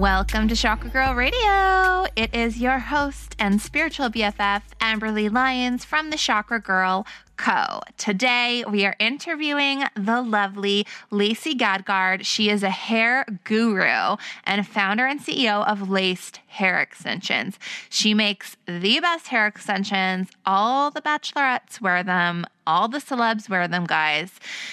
[0.00, 2.06] Welcome to Chakra Girl Radio.
[2.16, 7.06] It is your host and spiritual BFF, Amberly Lyons from the Chakra Girl
[7.40, 7.80] Co.
[7.96, 12.26] Today, we are interviewing the lovely Lacey Gadgard.
[12.26, 17.58] She is a hair guru and founder and CEO of Laced Hair Extensions.
[17.88, 20.28] She makes the best hair extensions.
[20.44, 24.32] All the bachelorettes wear them, all the celebs wear them, guys.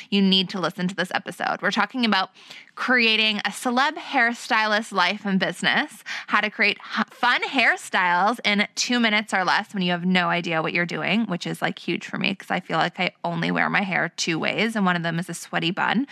[0.09, 1.61] You need to listen to this episode.
[1.61, 2.29] We're talking about
[2.75, 6.77] creating a celeb hairstylist life and business, how to create
[7.09, 11.25] fun hairstyles in two minutes or less when you have no idea what you're doing,
[11.25, 14.09] which is like huge for me because I feel like I only wear my hair
[14.15, 16.07] two ways, and one of them is a sweaty bun.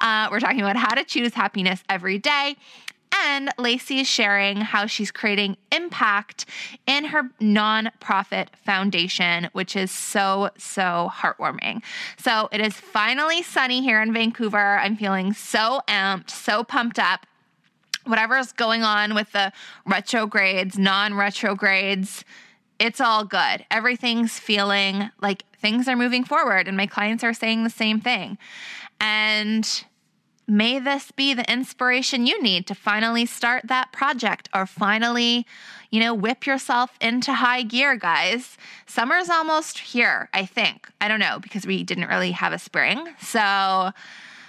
[0.00, 2.56] Uh, we're talking about how to choose happiness every day
[3.12, 6.46] and Lacey is sharing how she's creating impact
[6.86, 11.82] in her nonprofit foundation, which is so, so heartwarming.
[12.18, 14.78] So it is finally sunny here in Vancouver.
[14.78, 17.26] I'm feeling so amped, so pumped up.
[18.04, 19.52] Whatever's going on with the
[19.84, 22.24] retrogrades, non retrogrades,
[22.78, 23.64] it's all good.
[23.70, 28.38] Everything's feeling like things are moving forward, and my clients are saying the same thing.
[29.00, 29.84] And
[30.50, 35.46] May this be the inspiration you need to finally start that project or finally,
[35.90, 38.56] you know, whip yourself into high gear, guys.
[38.86, 40.88] Summer's almost here, I think.
[41.02, 43.08] I don't know because we didn't really have a spring.
[43.20, 43.90] So,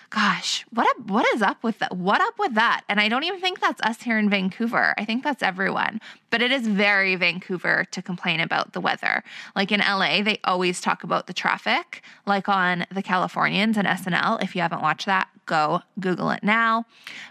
[0.10, 1.96] gosh, what up, what is up with that?
[1.96, 2.82] What up with that?
[2.90, 4.94] And I don't even think that's us here in Vancouver.
[4.98, 6.02] I think that's everyone.
[6.30, 9.24] But it is very Vancouver to complain about the weather.
[9.56, 14.44] Like in LA, they always talk about the traffic, like on the Californians and SNL.
[14.44, 16.86] If you haven't watched that, go Google it now.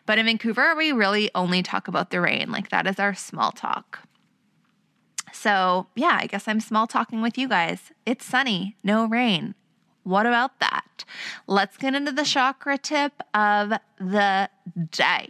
[0.07, 2.51] But in Vancouver, we really only talk about the rain.
[2.51, 4.01] Like that is our small talk.
[5.33, 7.93] So, yeah, I guess I'm small talking with you guys.
[8.07, 9.55] It's sunny, no rain.
[10.09, 11.05] What about that?
[11.47, 14.49] Let's get into the chakra tip of the
[14.91, 15.29] day.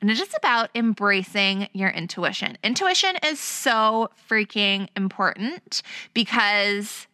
[0.00, 2.56] And it's just about embracing your intuition.
[2.64, 5.82] Intuition is so freaking important
[6.14, 7.06] because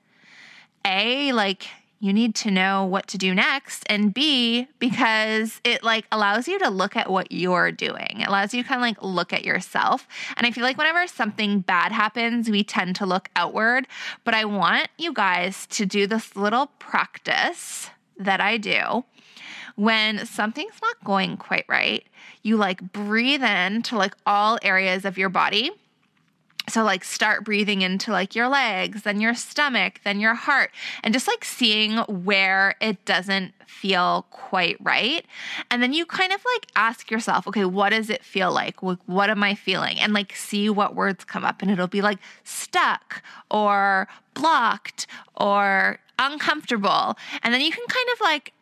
[0.85, 1.67] A, like
[2.03, 6.59] you need to know what to do next and b because it like allows you
[6.59, 8.21] to look at what you're doing.
[8.21, 10.09] It allows you to kind of like look at yourself.
[10.37, 13.87] And i feel like whenever something bad happens we tend to look outward.
[14.25, 17.89] But i want you guys to do this little practice
[18.19, 19.05] that i do.
[19.77, 22.05] When something's not going quite right
[22.43, 25.71] you like breathe in to like all areas of your body
[26.69, 30.71] so, like, start breathing into like your legs, then your stomach, then your heart,
[31.03, 35.27] and just like seeing where it doesn't feel quite right.
[35.71, 38.81] And then you kind of like ask yourself, okay, what does it feel like?
[38.81, 39.99] What am I feeling?
[39.99, 41.63] And like see what words come up.
[41.63, 45.07] And it'll be like stuck or blocked
[45.37, 47.17] or uncomfortable.
[47.43, 48.53] And then you can kind of like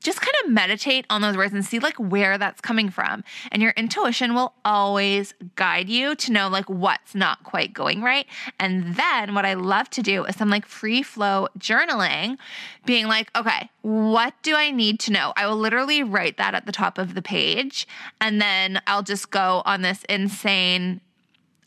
[0.00, 3.24] just kind of meditate on those words and see like where that's coming from.
[3.50, 8.26] And your intuition will always guide you to know like what's not quite going right.
[8.58, 12.38] And then what I love to do is some like free flow journaling,
[12.84, 15.32] being like, okay, what do I need to know?
[15.36, 17.86] I will literally write that at the top of the page.
[18.20, 21.00] And then I'll just go on this insane,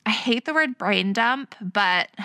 [0.05, 2.09] I hate the word brain dump, but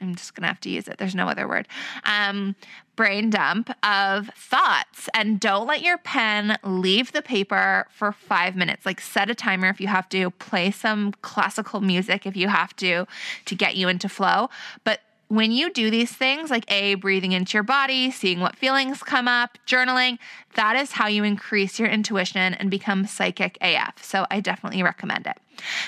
[0.00, 0.96] I'm just gonna have to use it.
[0.96, 1.68] There's no other word.
[2.04, 2.56] Um,
[3.00, 8.84] brain dump of thoughts and don't let your pen leave the paper for five minutes.
[8.84, 12.76] Like set a timer if you have to, play some classical music if you have
[12.76, 13.06] to
[13.46, 14.50] to get you into flow.
[14.84, 19.02] But when you do these things, like A, breathing into your body, seeing what feelings
[19.02, 20.18] come up, journaling,
[20.56, 24.04] that is how you increase your intuition and become psychic AF.
[24.04, 25.38] So I definitely recommend it.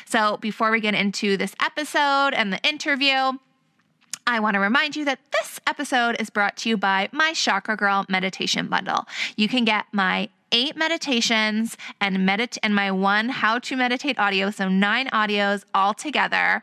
[0.07, 3.33] So before we get into this episode and the interview,
[4.27, 7.77] I want to remind you that this episode is brought to you by my Chakra
[7.77, 9.07] Girl meditation bundle.
[9.37, 14.51] You can get my eight meditations and medit and my one how to meditate audio,
[14.51, 16.63] so nine audios all together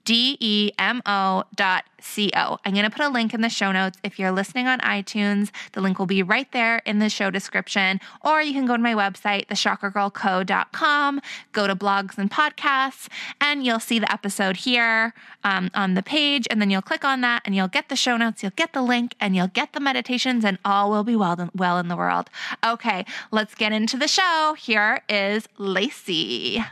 [0.07, 1.83] D-E-M-O dot.
[2.17, 3.99] I'm going to put a link in the show notes.
[4.03, 7.99] If you're listening on iTunes, the link will be right there in the show description.
[8.23, 11.21] Or you can go to my website, thechakragirlco.com,
[11.51, 13.09] go to blogs and podcasts,
[13.41, 15.13] and you'll see the episode here
[15.43, 16.47] um, on the page.
[16.49, 18.81] And then you'll click on that and you'll get the show notes, you'll get the
[18.81, 22.29] link, and you'll get the meditations, and all will be well, well in the world.
[22.65, 24.55] Okay, let's get into the show.
[24.57, 26.63] Here is Lacey.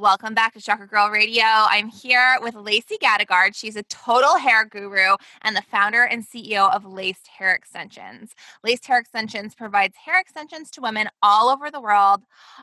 [0.00, 1.44] Welcome back to Chakra Girl Radio.
[1.44, 3.54] I'm here with Lacey Gattagard.
[3.54, 8.30] She's a total hair guru and the founder and CEO of Laced Hair Extensions.
[8.64, 12.22] Laced Hair Extensions provides hair extensions to women all over the world,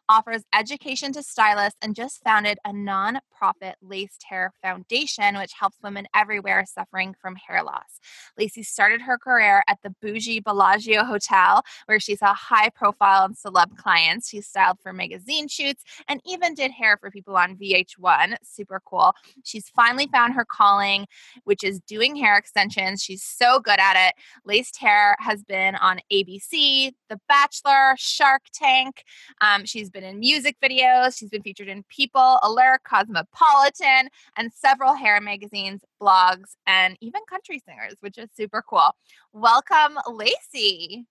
[0.09, 6.07] offers education to stylists, and just founded a non-profit Laced Hair Foundation, which helps women
[6.15, 7.99] everywhere suffering from hair loss.
[8.39, 13.35] Lacey started her career at the bougie Bellagio Hotel, where she saw high profile and
[13.35, 14.29] celeb clients.
[14.29, 18.35] She styled for magazine shoots and even did hair for people people on VH1.
[18.43, 19.13] Super cool.
[19.43, 21.05] She's finally found her calling,
[21.43, 23.03] which is doing hair extensions.
[23.03, 24.13] She's so good at it.
[24.45, 29.03] Laced Hair has been on ABC, The Bachelor, Shark Tank.
[29.41, 31.17] Um, she's been in music videos.
[31.17, 37.61] She's been featured in People, Allure, Cosmopolitan, and several hair magazines, blogs, and even country
[37.65, 38.95] singers, which is super cool.
[39.33, 41.05] Welcome, Lacey.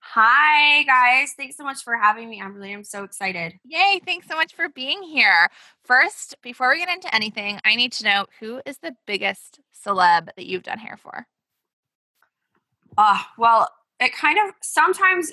[0.00, 1.34] Hi, guys.
[1.36, 2.40] Thanks so much for having me.
[2.40, 3.54] I'm really, I'm so excited.
[3.64, 4.00] Yay.
[4.04, 5.48] Thanks so much for being here.
[5.84, 10.26] First, before we get into anything, I need to know who is the biggest celeb
[10.36, 11.26] that you've done hair for?
[12.96, 13.68] Uh, well,
[13.98, 15.32] it kind of sometimes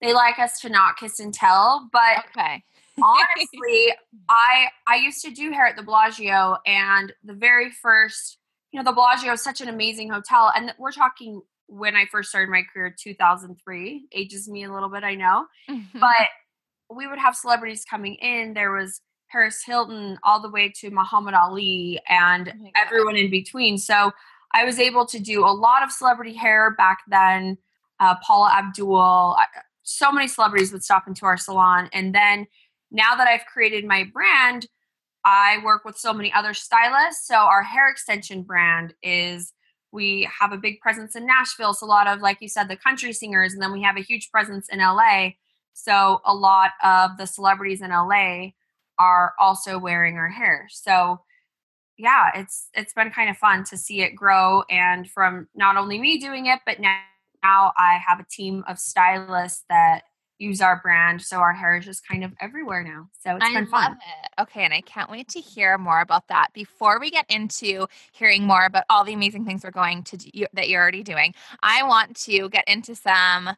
[0.00, 2.62] they like us to not kiss and tell, but okay.
[3.02, 3.92] honestly,
[4.28, 8.38] I I used to do hair at the Bellagio and the very first,
[8.72, 11.42] you know, the Bellagio is such an amazing hotel and we're talking
[11.74, 14.06] when I first started my career, 2003.
[14.12, 15.46] Ages me a little bit, I know.
[15.94, 16.28] but
[16.94, 18.54] we would have celebrities coming in.
[18.54, 19.00] There was
[19.30, 23.76] Paris Hilton all the way to Muhammad Ali and oh everyone in between.
[23.78, 24.12] So
[24.52, 27.58] I was able to do a lot of celebrity hair back then.
[27.98, 29.36] Uh, Paula Abdul,
[29.82, 31.88] so many celebrities would stop into our salon.
[31.92, 32.46] And then
[32.92, 34.68] now that I've created my brand,
[35.24, 37.26] I work with so many other stylists.
[37.26, 39.52] So our hair extension brand is
[39.94, 41.72] we have a big presence in Nashville.
[41.72, 44.02] So a lot of, like you said, the country singers, and then we have a
[44.02, 45.30] huge presence in LA.
[45.72, 48.48] So a lot of the celebrities in LA
[48.98, 50.66] are also wearing our hair.
[50.70, 51.20] So
[51.96, 56.00] yeah, it's it's been kind of fun to see it grow and from not only
[56.00, 56.98] me doing it, but now,
[57.42, 60.02] now I have a team of stylists that
[60.44, 61.22] use our brand.
[61.22, 63.08] So our hair is just kind of everywhere now.
[63.22, 63.92] So it's I been love fun.
[63.92, 64.42] it.
[64.42, 66.48] Okay, and I can't wait to hear more about that.
[66.52, 70.46] Before we get into hearing more about all the amazing things we're going to do
[70.52, 73.50] that you're already doing, I want to get into some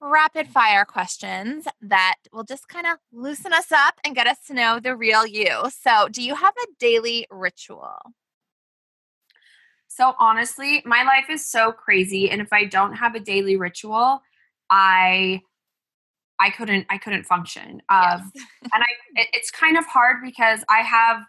[0.00, 4.54] rapid fire questions that will just kind of loosen us up and get us to
[4.54, 5.70] know the real you.
[5.82, 7.98] So, do you have a daily ritual?
[9.92, 14.22] So honestly, my life is so crazy and if I don't have a daily ritual,
[14.70, 15.42] I
[16.40, 17.82] I couldn't I couldn't function.
[17.88, 18.46] Um Yes.
[18.72, 21.22] and I it, it's kind of hard because I have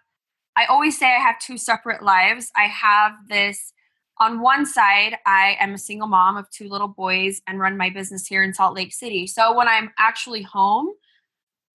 [0.55, 2.51] I always say I have two separate lives.
[2.55, 3.73] I have this
[4.21, 7.89] on one side, I am a single mom of two little boys and run my
[7.89, 9.25] business here in Salt Lake City.
[9.25, 10.89] So when I'm actually home,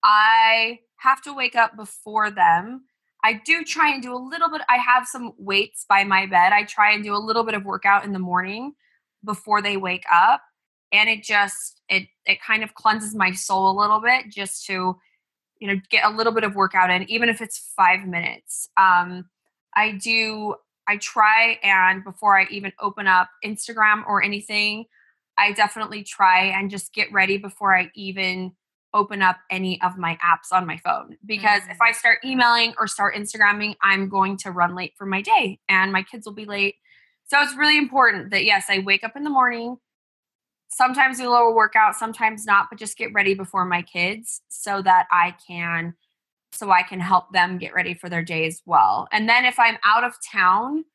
[0.01, 2.85] I have to wake up before them.
[3.21, 4.61] I do try and do a little bit.
[4.69, 6.53] I have some weights by my bed.
[6.53, 8.73] I try and do a little bit of workout in the morning
[9.25, 10.41] before they wake up.
[10.93, 14.97] And it just it it kind of cleanses my soul a little bit just to
[15.59, 18.69] you know get a little bit of workout in even if it's 5 minutes.
[18.77, 19.25] Um
[19.75, 20.55] I do
[20.87, 24.85] I try and before I even open up Instagram or anything,
[25.37, 28.53] I definitely try and just get ready before I even
[28.93, 32.87] open up any of my apps on my phone because if I start emailing or
[32.87, 36.45] start Instagramming, I'm going to run late for my day and my kids will be
[36.45, 36.75] late.
[37.25, 39.77] So it's really important that yes, I wake up in the morning,
[40.69, 44.81] sometimes do a little workout, sometimes not, but just get ready before my kids so
[44.81, 45.93] that I can
[46.53, 49.07] so I can help them get ready for their day as well.
[49.11, 50.85] And then if I'm out of town,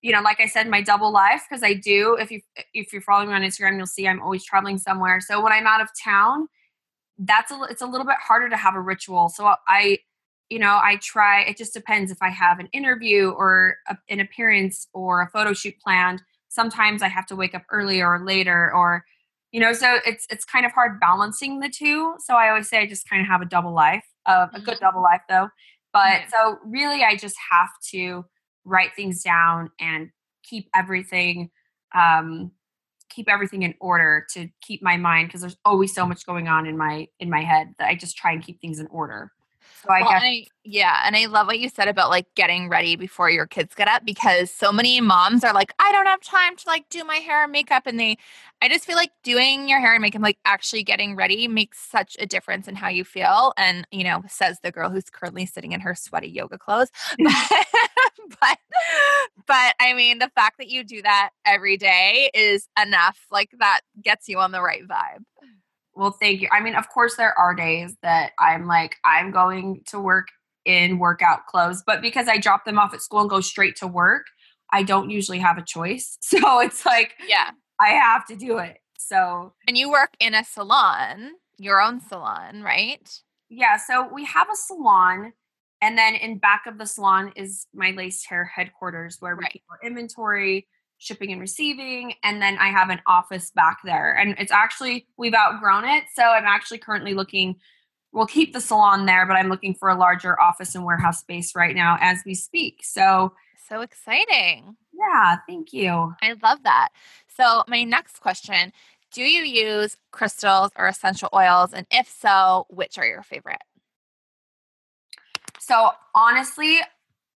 [0.00, 2.16] you know, like I said, my double life because I do.
[2.20, 2.40] If you
[2.74, 5.20] if you're following me on Instagram, you'll see I'm always traveling somewhere.
[5.20, 6.48] So when I'm out of town,
[7.18, 9.28] that's a it's a little bit harder to have a ritual.
[9.28, 9.98] So I,
[10.50, 11.42] you know, I try.
[11.42, 15.52] It just depends if I have an interview or a, an appearance or a photo
[15.52, 16.22] shoot planned.
[16.52, 19.04] Sometimes I have to wake up earlier or later, or
[19.52, 22.14] you know, so it's it's kind of hard balancing the two.
[22.18, 24.78] So I always say I just kind of have a double life, of a good
[24.80, 25.12] double mm-hmm.
[25.12, 25.48] life though.
[25.92, 28.24] But so really, I just have to
[28.64, 30.10] write things down and
[30.44, 31.50] keep everything
[31.94, 32.50] um
[33.14, 36.08] keep everything in order to keep my mind because there's always so mm.
[36.08, 38.78] much going on in my in my head that I just try and keep things
[38.78, 39.30] in order.
[39.72, 42.26] So I Well, guess and I, yeah, and I love what you said about like
[42.34, 46.06] getting ready before your kids get up because so many moms are like, I don't
[46.06, 48.16] have time to like do my hair and makeup, and they,
[48.62, 52.16] I just feel like doing your hair and makeup, like actually getting ready, makes such
[52.18, 53.52] a difference in how you feel.
[53.56, 56.90] And you know, says the girl who's currently sitting in her sweaty yoga clothes.
[57.20, 58.58] but,
[59.46, 63.18] but I mean, the fact that you do that every day is enough.
[63.30, 65.24] Like that gets you on the right vibe.
[65.94, 66.48] Well thank you.
[66.52, 70.28] I mean, of course there are days that I'm like I'm going to work
[70.64, 73.86] in workout clothes, but because I drop them off at school and go straight to
[73.86, 74.26] work,
[74.72, 76.18] I don't usually have a choice.
[76.22, 77.50] So it's like Yeah.
[77.80, 78.78] I have to do it.
[78.98, 83.08] So And you work in a salon, your own salon, right?
[83.48, 85.32] Yeah, so we have a salon,
[85.82, 89.52] and then in back of the salon is my laced hair headquarters where we Right.
[89.52, 90.68] keep our inventory,
[91.02, 94.14] shipping and receiving, and then I have an office back there.
[94.16, 97.56] And it's actually we've outgrown it, so I'm actually currently looking.
[98.12, 101.54] We'll keep the salon there, but I'm looking for a larger office and warehouse space
[101.56, 102.80] right now as we speak.
[102.84, 103.32] So
[103.68, 104.76] So exciting.
[104.92, 106.14] yeah, thank you.
[106.22, 106.88] I love that.
[107.28, 108.72] So, my next question
[109.12, 111.72] Do you use crystals or essential oils?
[111.72, 113.62] And if so, which are your favorite?
[115.58, 116.80] So honestly,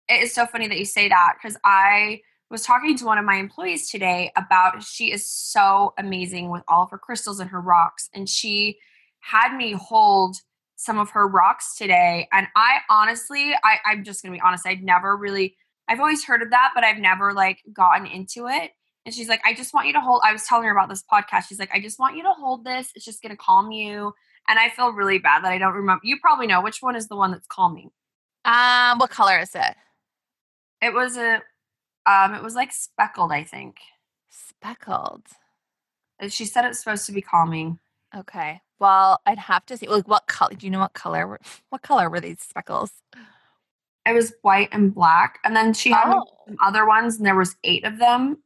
[0.10, 2.22] it is so funny that you say that because I
[2.56, 6.84] was talking to one of my employees today about she is so amazing with all
[6.84, 8.10] of her crystals and her rocks.
[8.14, 8.78] And she
[9.20, 10.38] had me hold
[10.78, 12.30] some of her rocks today.
[12.32, 15.58] And I honestly, I, I'm just gonna be honest, I'd never really
[15.90, 18.72] I've always heard of that, but I've never like gotten into it.
[19.06, 20.22] And she's like, I just want you to hold.
[20.24, 21.50] I was telling her about this podcast.
[21.50, 22.90] She's like, I just want you to hold this.
[22.96, 24.14] It's just gonna calm you.
[24.48, 26.04] And I feel really bad that I don't remember.
[26.06, 27.92] You probably know which one is the one that's calming.
[28.46, 29.76] Um, what color is it?
[30.82, 31.42] It was a,
[32.06, 33.78] um, it was like speckled, I think.
[34.30, 35.24] Speckled.
[36.22, 37.80] Uh, She said it's supposed to be calming.
[38.16, 38.62] Okay.
[38.80, 39.88] Well, I'd have to see.
[39.88, 40.54] Like, what color?
[40.56, 41.28] Do you know what color?
[41.28, 42.92] were- What color were these speckles?
[44.06, 46.26] It was white and black, and then she had Oh.
[46.48, 48.38] some other ones, and there was eight of them.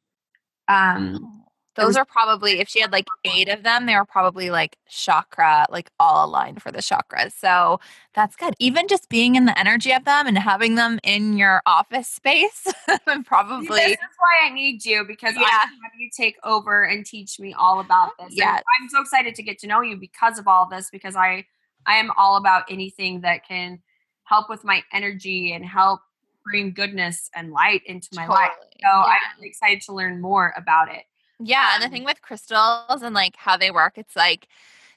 [0.67, 1.38] Um,
[1.79, 5.65] Those are probably, if she had like eight of them, they were probably like chakra,
[5.69, 7.31] like all aligned for the chakras.
[7.33, 7.79] So
[8.13, 8.53] that's good.
[8.59, 12.67] Even just being in the energy of them and having them in your office space,
[13.07, 13.67] and probably.
[13.67, 15.47] this is why I need you because I Yeah.
[15.61, 18.33] can have you take over and teach me all about this.
[18.35, 18.59] Yeah.
[18.81, 20.89] I'm so excited to get to know you because of all this.
[20.91, 21.45] Because I,
[21.85, 23.81] I am all about anything that can
[24.23, 26.01] help with my energy and help
[26.45, 28.51] bring goodness and light into my life.
[28.81, 29.03] So Yeah.
[29.03, 31.03] I'm excited to learn more about it.
[31.41, 34.47] Yeah, and the Um, thing with crystals and like how they work, it's like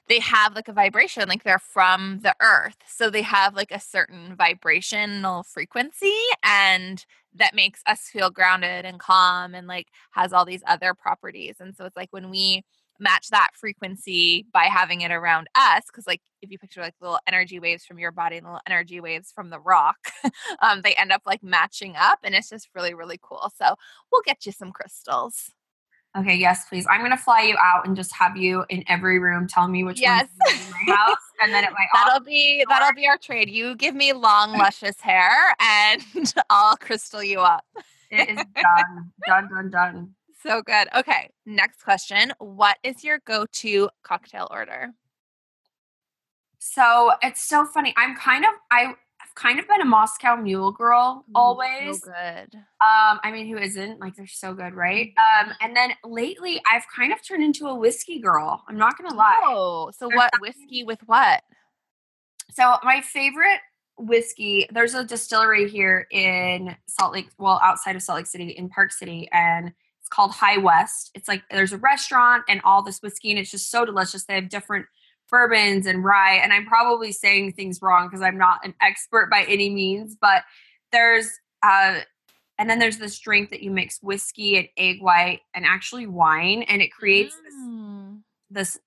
[0.09, 2.77] they have like a vibration, like they're from the earth.
[2.87, 8.99] So they have like a certain vibrational frequency and that makes us feel grounded and
[8.99, 11.57] calm and like has all these other properties.
[11.61, 12.63] And so it's like when we
[12.99, 17.19] match that frequency by having it around us because like if you picture like little
[17.27, 19.97] energy waves from your body and little energy waves from the rock
[20.61, 23.75] um, they end up like matching up and it's just really really cool so
[24.11, 25.49] we'll get you some crystals
[26.15, 26.85] Okay, yes, please.
[26.89, 29.47] I'm gonna fly you out and just have you in every room.
[29.47, 30.27] Tell me which yes.
[30.47, 33.49] in my house, and then at my that'll be that'll be our trade.
[33.49, 36.03] You give me long, luscious hair, and
[36.51, 37.65] I'll crystal you up.
[38.11, 40.09] it is done, done, done, done.
[40.43, 40.89] So good.
[40.93, 42.33] Okay, next question.
[42.37, 44.89] What is your go-to cocktail order?
[46.59, 47.93] So it's so funny.
[47.95, 48.95] I'm kind of I
[49.35, 52.01] kind of been a Moscow Mule girl always.
[52.03, 52.55] So good.
[52.55, 53.99] Um, I mean, who isn't?
[53.99, 55.07] Like, they're so good, right?
[55.09, 55.49] Mm-hmm.
[55.49, 58.63] Um, and then lately, I've kind of turned into a whiskey girl.
[58.67, 59.41] I'm not gonna lie.
[59.43, 61.41] Oh, so There's what something- whiskey with what?
[62.51, 63.59] So my favorite
[63.97, 64.67] whiskey.
[64.71, 68.91] There's a distillery here in Salt Lake, well, outside of Salt Lake City, in Park
[68.91, 71.11] City, and it's called High West.
[71.15, 74.25] It's like there's a restaurant and all this whiskey, and it's just so delicious.
[74.25, 74.85] They have different
[75.29, 79.43] bourbons and rye, and I'm probably saying things wrong because I'm not an expert by
[79.47, 80.43] any means, but
[80.91, 81.31] there's
[81.63, 81.99] uh
[82.59, 86.61] and then there's this drink that you mix whiskey and egg white and actually wine
[86.63, 88.21] and it creates this, Mm.
[88.51, 88.79] this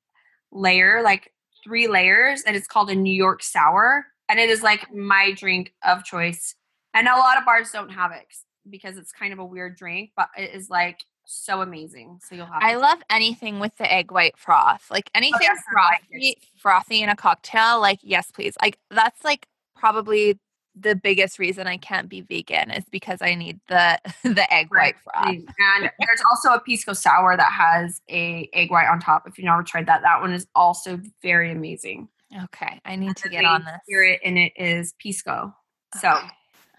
[0.53, 1.33] layer like
[1.65, 5.75] three layers and it's called a new york sour and it is like my drink
[5.85, 6.55] of choice
[6.95, 8.25] and a lot of bars don't have it
[8.71, 12.47] because it's kind of a weird drink but it is like so amazing so you'll
[12.47, 14.91] have I love anything with the egg white froth.
[14.91, 17.81] Like oh, anything yes, I frothy, frothy in a cocktail.
[17.81, 18.55] Like yes, please.
[18.63, 20.39] Like that's like probably
[20.79, 24.95] the biggest reason I can't be vegan is because I need the the egg Right,
[25.15, 25.55] white froth.
[25.81, 29.47] and there's also a pisco sour that has a egg white on top if you've
[29.47, 32.09] never tried that that one is also very amazing
[32.43, 33.75] Okay, I need to get on this.
[33.85, 35.55] spirit in it is pisco
[36.01, 36.19] so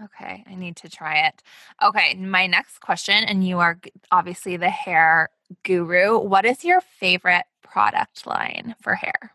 [0.04, 0.44] Okay.
[0.48, 1.42] I need to try it.
[1.84, 3.80] Okay, my next question, and you are
[4.12, 5.30] obviously the hair
[5.64, 6.20] guru.
[6.20, 9.34] What is your favorite product line for hair?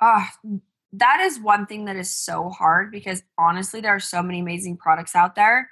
[0.00, 0.30] Ah,
[0.92, 4.76] that is one thing that is so hard because honestly, there are so many amazing
[4.76, 5.70] products out there.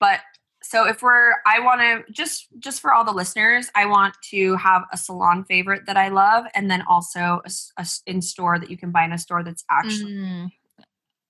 [0.00, 0.20] But
[0.62, 4.56] so if we're, I want to just just for all the listeners, I want to
[4.56, 8.70] have a salon favorite that I love, and then also a, a in store that
[8.70, 10.14] you can buy in a store that's actually.
[10.14, 10.52] Mm,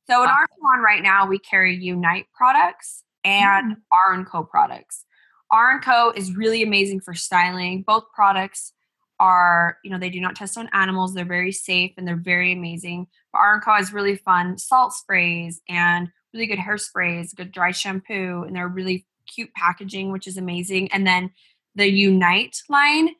[0.08, 3.80] So in our salon right now, we carry Unite products and mm.
[4.06, 5.04] R and Co products.
[5.50, 7.84] R Co is really amazing for styling.
[7.86, 8.72] Both products
[9.20, 11.14] are, you know, they do not test on animals.
[11.14, 13.06] They're very safe and they're very amazing.
[13.32, 18.42] But R Co has really fun salt sprays and really good hairsprays, good dry shampoo,
[18.42, 20.92] and they're really cute packaging, which is amazing.
[20.92, 21.30] And then
[21.76, 23.10] the Unite line,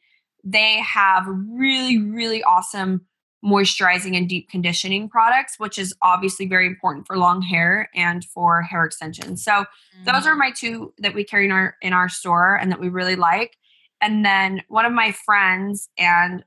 [0.43, 3.07] they have really, really awesome
[3.45, 8.63] moisturizing and deep conditioning products, which is obviously very important for long hair and for
[8.63, 9.45] hair extensions.
[9.45, 9.67] So
[10.05, 10.39] those are mm-hmm.
[10.39, 13.57] my two that we carry in our in our store and that we really like.
[14.01, 16.45] And then one of my friends and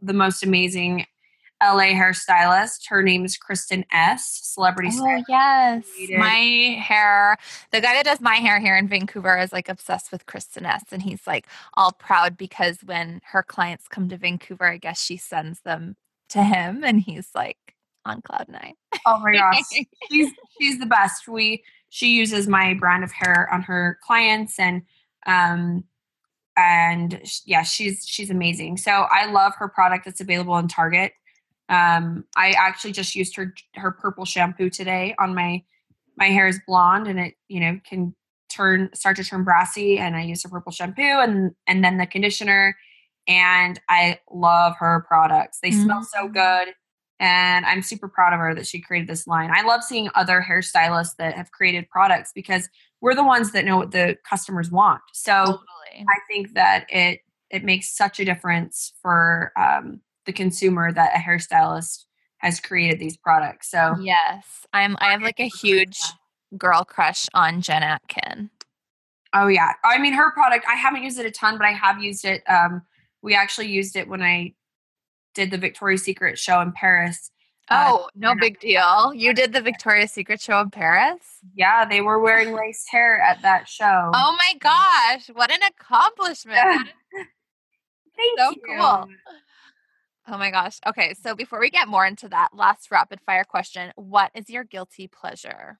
[0.00, 1.06] the most amazing
[1.62, 5.84] LA hairstylist, her name is Kristin Ess, celebrity Oh yes,
[6.16, 7.36] my hair.
[7.70, 10.84] The guy that does my hair here in Vancouver is like obsessed with Kristin Ess,
[10.90, 15.18] and he's like all proud because when her clients come to Vancouver, I guess she
[15.18, 15.96] sends them
[16.30, 17.58] to him, and he's like
[18.04, 18.74] on cloud nine.
[19.06, 19.62] Oh my gosh.
[20.10, 21.28] she's she's the best.
[21.28, 24.82] We she uses my brand of hair on her clients and
[25.26, 25.84] um
[26.56, 28.76] and yeah, she's she's amazing.
[28.76, 31.12] So I love her product that's available in Target.
[31.68, 35.62] Um I actually just used her her purple shampoo today on my
[36.16, 38.14] my hair is blonde and it, you know, can
[38.48, 42.06] turn start to turn brassy and I use her purple shampoo and and then the
[42.06, 42.76] conditioner
[43.30, 45.60] and I love her products.
[45.62, 46.74] They smell so good
[47.20, 49.50] and I'm super proud of her that she created this line.
[49.54, 52.68] I love seeing other hairstylists that have created products because
[53.00, 55.02] we're the ones that know what the customers want.
[55.12, 56.06] So Totally.
[56.08, 61.18] I think that it it makes such a difference for um, the consumer that a
[61.18, 62.04] hairstylist
[62.38, 63.70] has created these products.
[63.70, 64.96] So Yes, I'm.
[65.00, 66.00] I have like a huge
[66.56, 68.50] girl crush on Jen Atkin.
[69.34, 69.74] Oh yeah.
[69.84, 72.42] I mean her product, I haven't used it a ton, but I have used it.
[72.48, 72.82] Um
[73.22, 74.54] we actually used it when I
[75.34, 77.30] did the Victoria's Secret show in Paris.
[77.68, 79.12] Uh, Oh, no big deal.
[79.14, 81.20] You did the Victoria's Secret show in Paris.
[81.54, 84.10] yeah, they were wearing lace hair at that show.
[84.12, 86.58] Oh my gosh, what an accomplishment!
[88.16, 88.62] Thank so you.
[88.66, 89.06] cool.
[90.28, 90.78] Oh my gosh.
[90.86, 94.64] Okay, so before we get more into that, last rapid fire question: What is your
[94.64, 95.78] guilty pleasure?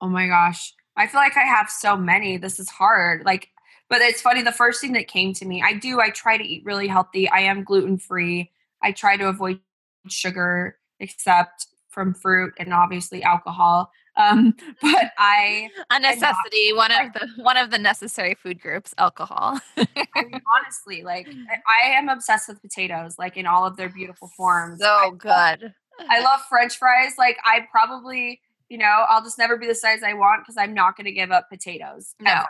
[0.00, 0.74] Oh my gosh.
[0.96, 2.36] I feel like I have so many.
[2.36, 3.24] This is hard.
[3.24, 3.48] Like
[3.90, 4.40] but it's funny.
[4.42, 6.00] The first thing that came to me, I do.
[6.00, 7.28] I try to eat really healthy.
[7.28, 8.52] I am gluten free.
[8.80, 9.60] I try to avoid
[10.08, 13.90] sugar, except from fruit and obviously alcohol.
[14.16, 19.58] Um, but I a necessity, one of the one of the necessary food groups, alcohol.
[19.76, 19.86] I
[20.22, 21.28] mean, honestly, like
[21.82, 24.80] I am obsessed with potatoes, like in all of their beautiful forms.
[24.80, 25.62] So I good.
[25.62, 25.72] Love,
[26.08, 27.14] I love French fries.
[27.18, 30.74] Like I probably, you know, I'll just never be the size I want because I'm
[30.74, 32.14] not going to give up potatoes.
[32.20, 32.42] No.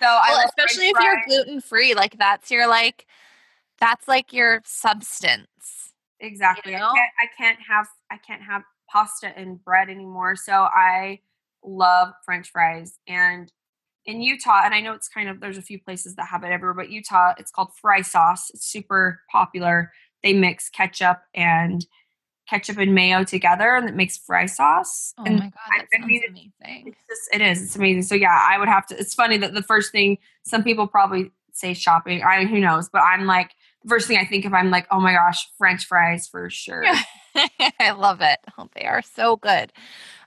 [0.00, 3.06] So well, I especially if you're gluten free, like that's your like,
[3.78, 5.92] that's like your substance.
[6.20, 6.72] Exactly.
[6.72, 6.90] You know?
[6.90, 7.10] I can't.
[7.20, 7.86] I can't have.
[8.10, 10.36] I can't have pasta and bread anymore.
[10.36, 11.20] So I
[11.62, 12.98] love French fries.
[13.06, 13.52] And
[14.06, 16.48] in Utah, and I know it's kind of there's a few places that have it
[16.48, 18.50] everywhere, but Utah, it's called fry sauce.
[18.54, 19.92] It's super popular.
[20.22, 21.84] They mix ketchup and
[22.50, 25.14] ketchup and mayo together, and it makes fry sauce.
[25.16, 25.52] Oh and my god,
[25.90, 26.88] that I, I mean, amazing!
[26.88, 27.62] It's just it is.
[27.62, 28.02] It's amazing.
[28.02, 28.98] So yeah, I would have to.
[28.98, 32.22] It's funny that the first thing some people probably say shopping.
[32.22, 32.88] I mean, who knows?
[32.88, 34.52] But I'm like the first thing I think of.
[34.52, 36.84] I'm like, oh my gosh, French fries for sure.
[37.78, 38.38] I love it.
[38.58, 39.72] Oh, they are so good.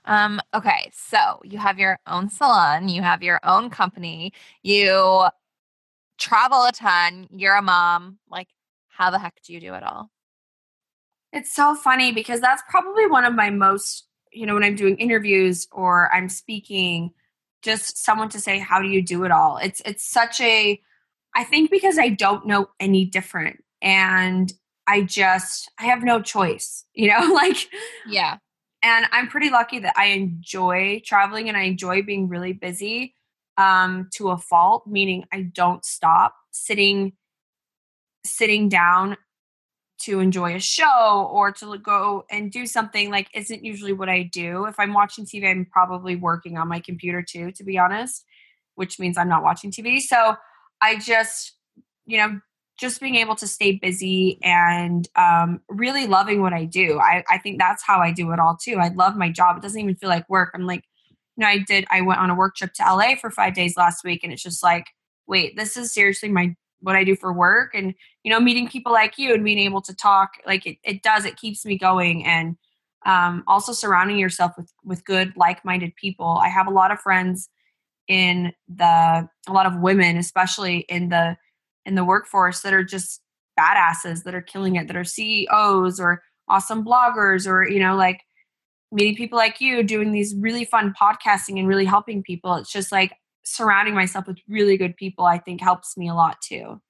[0.06, 5.24] Um, okay, so you have your own salon, you have your own company, you
[6.18, 8.18] travel a ton, you're a mom.
[8.30, 8.48] Like,
[8.88, 10.10] how the heck do you do it all?
[11.34, 14.96] It's so funny because that's probably one of my most, you know, when I'm doing
[14.98, 17.10] interviews or I'm speaking,
[17.60, 19.56] just someone to say, How do you do it all?
[19.58, 20.80] It's it's such a
[21.34, 23.64] I think because I don't know any different.
[23.82, 24.52] And
[24.86, 27.68] I just I have no choice, you know, like
[28.06, 28.38] yeah.
[28.82, 33.14] And I'm pretty lucky that I enjoy traveling and I enjoy being really busy
[33.58, 37.14] um to a fault, meaning I don't stop sitting
[38.24, 39.16] sitting down
[40.04, 44.22] to enjoy a show or to go and do something like isn't usually what I
[44.22, 44.66] do.
[44.66, 48.24] If I'm watching TV, I'm probably working on my computer too, to be honest,
[48.74, 50.00] which means I'm not watching TV.
[50.00, 50.36] So
[50.80, 51.52] I just,
[52.06, 52.40] you know,
[52.78, 56.98] just being able to stay busy and um, really loving what I do.
[56.98, 58.76] I, I think that's how I do it all too.
[58.76, 59.56] I love my job.
[59.56, 60.50] It doesn't even feel like work.
[60.54, 60.84] I'm like,
[61.36, 63.76] you know, I did, I went on a work trip to LA for five days
[63.76, 64.86] last week and it's just like,
[65.26, 67.72] wait, this is seriously my, what I do for work.
[67.74, 71.02] And, you know, meeting people like you and being able to talk, like it, it
[71.02, 72.24] does, it keeps me going.
[72.24, 72.56] And
[73.06, 76.40] um, also surrounding yourself with, with good, like-minded people.
[76.42, 77.48] I have a lot of friends
[78.08, 81.36] in the, a lot of women, especially in the,
[81.86, 83.20] in the workforce that are just
[83.58, 88.20] badasses that are killing it that are CEOs or awesome bloggers or you know like
[88.92, 92.92] meeting people like you doing these really fun podcasting and really helping people it's just
[92.92, 93.12] like
[93.44, 96.80] surrounding myself with really good people i think helps me a lot too.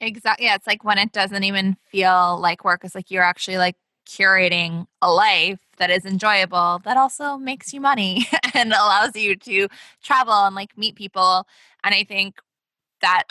[0.00, 3.58] Exactly yeah it's like when it doesn't even feel like work it's like you're actually
[3.58, 9.34] like curating a life that is enjoyable that also makes you money and allows you
[9.36, 9.68] to
[10.02, 11.46] travel and like meet people
[11.82, 12.36] and i think
[13.00, 13.24] that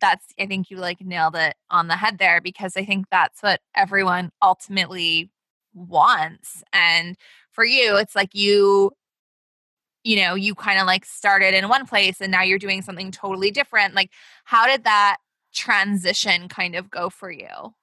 [0.00, 3.42] that's i think you like nailed it on the head there because i think that's
[3.42, 5.30] what everyone ultimately
[5.74, 7.16] wants and
[7.52, 8.92] for you it's like you
[10.04, 13.10] you know you kind of like started in one place and now you're doing something
[13.10, 14.10] totally different like
[14.44, 15.16] how did that
[15.52, 17.74] transition kind of go for you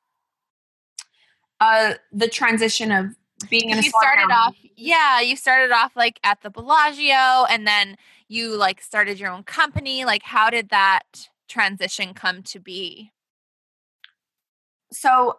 [1.60, 3.08] uh the transition of
[3.50, 7.68] being in a you started off yeah you started off like at the bellagio and
[7.68, 7.96] then
[8.28, 13.12] you like started your own company like how did that transition come to be?
[14.92, 15.38] So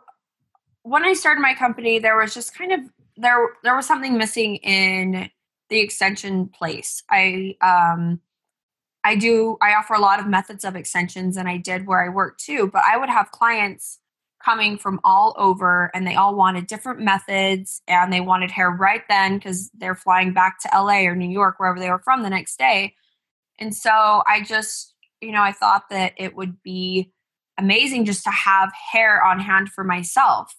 [0.82, 2.80] when I started my company, there was just kind of
[3.16, 5.30] there there was something missing in
[5.70, 7.02] the extension place.
[7.10, 8.20] I um
[9.04, 12.08] I do I offer a lot of methods of extensions and I did where I
[12.08, 13.98] work too, but I would have clients
[14.44, 19.02] coming from all over and they all wanted different methods and they wanted hair right
[19.08, 22.30] then because they're flying back to LA or New York wherever they were from the
[22.30, 22.94] next day.
[23.58, 27.12] And so I just you know, I thought that it would be
[27.58, 30.54] amazing just to have hair on hand for myself.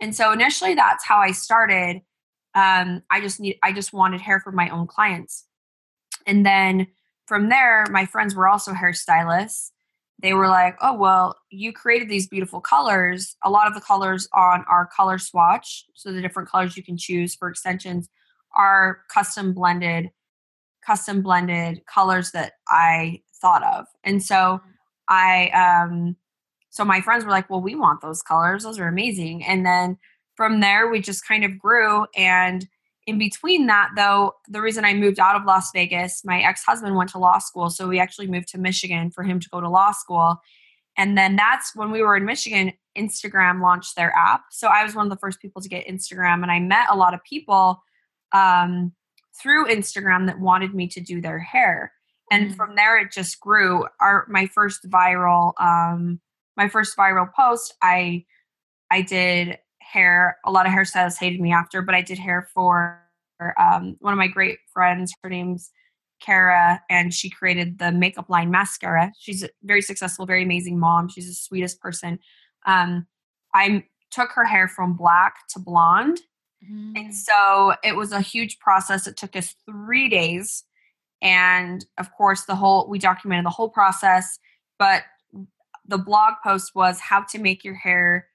[0.00, 2.02] And so initially that's how I started.
[2.56, 5.44] Um, I just need I just wanted hair for my own clients.
[6.26, 6.88] And then
[7.26, 9.70] from there, my friends were also hairstylists.
[10.18, 13.36] They were like, oh, well, you created these beautiful colors.
[13.44, 16.96] A lot of the colors on our color swatch, so the different colors you can
[16.96, 18.08] choose for extensions,
[18.54, 20.10] are custom blended,
[20.84, 23.84] custom blended colors that I thought of.
[24.02, 24.62] And so
[25.08, 26.16] I um
[26.70, 28.62] so my friends were like, "Well, we want those colors.
[28.62, 29.98] Those are amazing." And then
[30.36, 32.68] from there we just kind of grew and
[33.06, 37.10] in between that though, the reason I moved out of Las Vegas, my ex-husband went
[37.10, 39.92] to law school, so we actually moved to Michigan for him to go to law
[39.92, 40.40] school.
[40.98, 44.46] And then that's when we were in Michigan, Instagram launched their app.
[44.50, 46.96] So I was one of the first people to get Instagram and I met a
[46.96, 47.80] lot of people
[48.32, 48.92] um,
[49.40, 51.92] through Instagram that wanted me to do their hair.
[52.30, 52.56] and mm.
[52.56, 56.20] from there it just grew our my first viral um
[56.56, 58.24] my first viral post i
[58.90, 59.58] i did
[59.92, 63.06] hair a lot of hairstylists hated me after but i did hair for
[63.58, 65.14] um, one of my great friends.
[65.22, 65.70] Her name's
[66.18, 69.12] kara and she created the makeup line mascara.
[69.18, 71.08] She's a very successful very amazing mom.
[71.08, 72.18] She's the sweetest person.
[72.66, 73.06] Um,
[73.54, 76.20] i took her hair from black to blonde.
[76.64, 76.92] Mm.
[76.96, 79.06] and so it was a huge process.
[79.06, 80.64] It took us three days.
[81.20, 84.38] And of course the whole we documented the whole process
[84.78, 85.02] but
[85.86, 88.26] the blog post was how to make your hair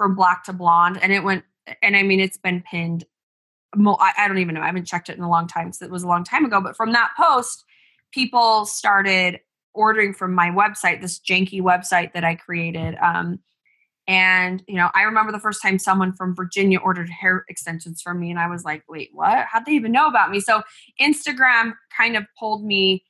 [0.00, 1.44] from black to blonde and it went
[1.82, 3.04] and i mean it's been pinned
[3.76, 6.02] i don't even know i haven't checked it in a long time so it was
[6.02, 7.66] a long time ago but from that post
[8.12, 9.38] people started
[9.74, 13.38] ordering from my website this janky website that i created um,
[14.10, 18.18] and, you know, I remember the first time someone from Virginia ordered hair extensions from
[18.18, 19.46] me, and I was like, wait, what?
[19.48, 20.40] How'd they even know about me?
[20.40, 20.62] So
[21.00, 23.04] Instagram kind of pulled me.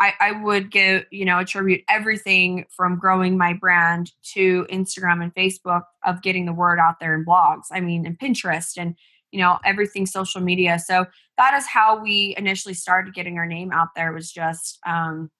[0.00, 5.34] I, I would give, you know, attribute everything from growing my brand to Instagram and
[5.34, 7.64] Facebook of getting the word out there in blogs.
[7.72, 8.94] I mean, and Pinterest and,
[9.32, 10.78] you know, everything social media.
[10.78, 11.06] So
[11.36, 15.30] that is how we initially started getting our name out there was just um,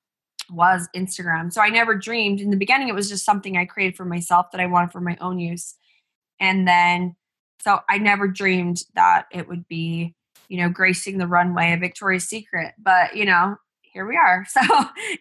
[0.51, 1.53] was Instagram.
[1.53, 4.47] So I never dreamed in the beginning, it was just something I created for myself
[4.53, 5.77] that I wanted for my own use.
[6.41, 7.17] And then,
[7.61, 10.15] so I never dreamed that it would be,
[10.49, 12.75] you know, gracing the runway of Victoria's Secret.
[12.79, 13.57] But, you know,
[13.99, 14.47] here we are.
[14.55, 14.61] So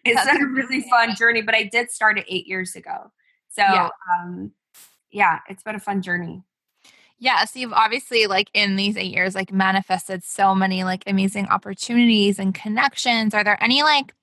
[0.06, 3.12] it's That's been a really fun journey, but I did start it eight years ago.
[3.50, 3.90] So, yeah.
[4.20, 4.52] um,
[5.12, 6.44] yeah, it's been a fun journey.
[7.18, 11.48] Yeah, so you've obviously like in these 8 years like manifested so many like amazing
[11.48, 13.34] opportunities and connections.
[13.34, 14.14] Are there any like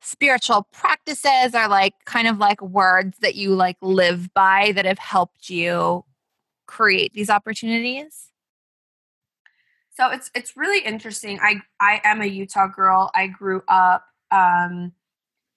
[0.00, 5.00] spiritual practices are like kind of like words that you like live by that have
[5.00, 6.04] helped you
[6.68, 8.29] create these opportunities
[10.00, 11.38] so it's it's really interesting.
[11.42, 13.10] I i am a utah girl.
[13.14, 14.92] I grew up um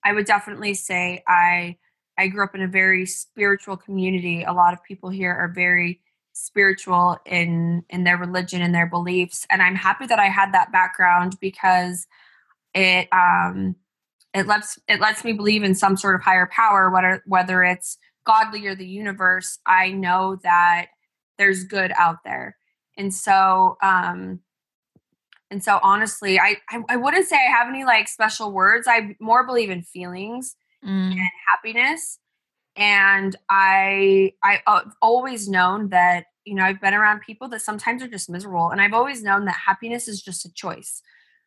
[0.03, 1.77] i would definitely say i
[2.17, 4.43] i grew up in a very spiritual community.
[4.43, 6.01] A lot of people here are very
[6.33, 9.47] spiritual in in their religion and their beliefs.
[9.49, 12.05] And i'm happy that i had that background because
[12.73, 13.77] it um
[14.33, 17.97] it lets it lets me believe in some sort of higher power whether whether it's
[18.25, 19.59] godly or the universe.
[19.65, 20.87] I know that
[21.37, 22.57] there's good out there
[22.97, 24.39] and so um
[25.51, 29.15] and so honestly I, I, I wouldn't say i have any like special words i
[29.19, 30.89] more believe in feelings mm.
[30.89, 32.19] and happiness
[32.75, 38.07] and i i've always known that you know i've been around people that sometimes are
[38.07, 41.01] just miserable and i've always known that happiness is just a choice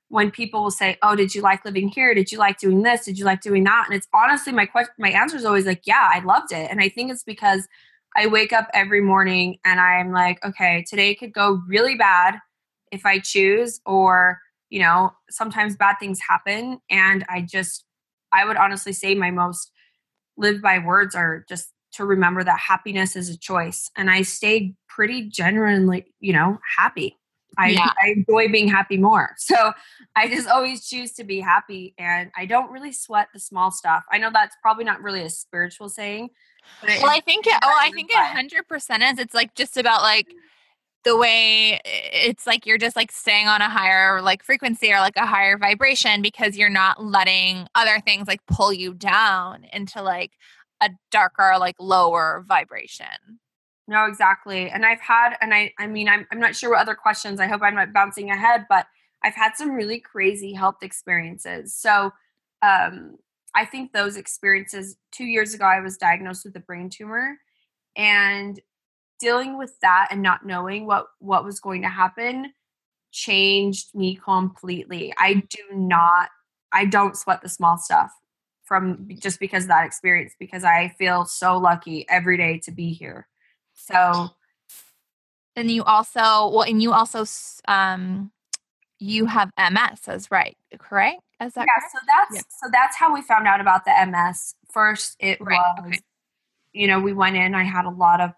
[0.09, 2.14] when people will say, "Oh, did you like living here?
[2.14, 3.04] Did you like doing this?
[3.04, 5.82] Did you like doing that?" And it's honestly my question my answer is always like,
[5.85, 7.66] "Yeah, I loved it." And I think it's because
[8.14, 12.38] I wake up every morning and I'm like, "Okay, today could go really bad
[12.92, 14.40] if I choose or,
[14.70, 16.80] you know, sometimes bad things happen.
[16.90, 17.84] And I just
[18.32, 19.70] I would honestly say my most
[20.36, 23.90] live by words are just to remember that happiness is a choice.
[23.96, 27.16] And I stayed pretty genuinely, you know, happy
[27.58, 27.92] I, yeah.
[28.02, 29.30] I enjoy being happy more.
[29.46, 29.72] So
[30.16, 34.02] I just always choose to be happy and I don't really sweat the small stuff.
[34.10, 36.30] I know that's probably not really a spiritual saying.
[36.82, 39.18] well, I think it, oh, I think it hundred percent is.
[39.20, 40.26] It's like just about like
[41.04, 45.16] the way it's like you're just like staying on a higher like frequency or like
[45.16, 50.32] a higher vibration because you're not letting other things like pull you down into like
[50.82, 53.38] a darker like lower vibration.
[53.88, 54.68] No, exactly.
[54.70, 57.38] And I've had, and I, I mean, I'm, I'm not sure what other questions.
[57.38, 58.87] I hope I'm not bouncing ahead, but
[59.22, 61.75] I've had some really crazy health experiences.
[61.75, 62.12] So,
[62.62, 63.16] um,
[63.55, 64.96] I think those experiences.
[65.12, 67.38] Two years ago, I was diagnosed with a brain tumor,
[67.96, 68.61] and
[69.20, 72.53] dealing with that and not knowing what what was going to happen
[73.12, 75.12] changed me completely.
[75.18, 76.29] I do not,
[76.72, 78.12] I don't sweat the small stuff
[78.64, 82.92] from just because of that experience because I feel so lucky every day to be
[82.92, 83.27] here.
[83.76, 84.30] So
[85.54, 87.24] then you also well, and you also
[87.68, 88.32] um
[88.98, 91.20] you have MS as right, correct?
[91.42, 91.74] Is that yeah?
[91.78, 91.92] Correct?
[91.92, 92.42] So that's yeah.
[92.48, 94.54] so that's how we found out about the MS.
[94.72, 95.58] First, it right.
[95.58, 95.98] was okay.
[96.72, 97.54] you know we went in.
[97.54, 98.32] I had a lot of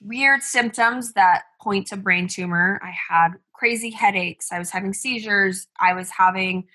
[0.00, 2.80] weird symptoms that point to brain tumor.
[2.82, 4.50] I had crazy headaches.
[4.50, 5.66] I was having seizures.
[5.80, 6.66] I was having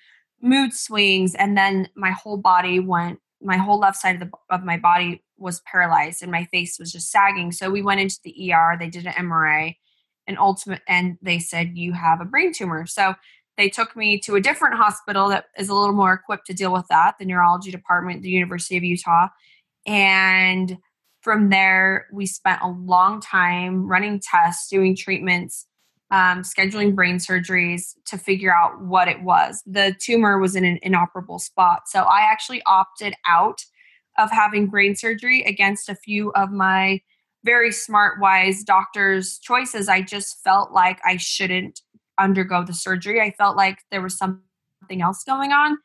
[0.42, 3.20] mood swings, and then my whole body went.
[3.42, 6.92] My whole left side of the of my body was paralyzed and my face was
[6.92, 7.52] just sagging.
[7.52, 9.76] So we went into the ER, they did an MRI
[10.28, 12.86] and ultimate and they said you have a brain tumor.
[12.86, 13.14] So
[13.58, 16.72] they took me to a different hospital that is a little more equipped to deal
[16.74, 19.28] with that, the neurology department, the University of Utah.
[19.86, 20.78] And
[21.22, 25.66] from there, we spent a long time running tests, doing treatments.
[26.10, 29.62] um, scheduling brain surgeries to figure out what it was.
[29.66, 31.82] The tumor was in an inoperable spot.
[31.88, 33.62] So I actually opted out
[34.18, 37.02] of having brain surgery against a few of my
[37.44, 39.88] very smart, wise doctors' choices.
[39.88, 41.82] I just felt like I shouldn't
[42.18, 43.22] undergo the surgery.
[43.22, 45.78] I felt like there was something else going on.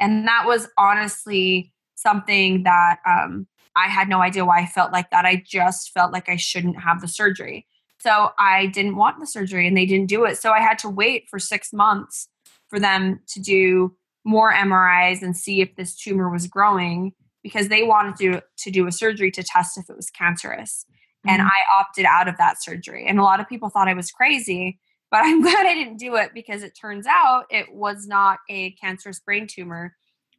[0.00, 5.10] And that was honestly something that um, I had no idea why I felt like
[5.10, 5.24] that.
[5.24, 7.66] I just felt like I shouldn't have the surgery.
[7.98, 10.36] So I didn't want the surgery and they didn't do it.
[10.36, 12.28] So I had to wait for six months
[12.68, 17.12] for them to do more MRIs and see if this tumor was growing
[17.44, 20.86] because they wanted to, to do a surgery to test if it was cancerous.
[20.88, 21.30] Mm-hmm.
[21.30, 23.06] And I opted out of that surgery.
[23.06, 24.80] And a lot of people thought I was crazy,
[25.12, 28.72] but I'm glad I didn't do it because it turns out it was not a
[28.72, 29.94] cancerous brain tumor.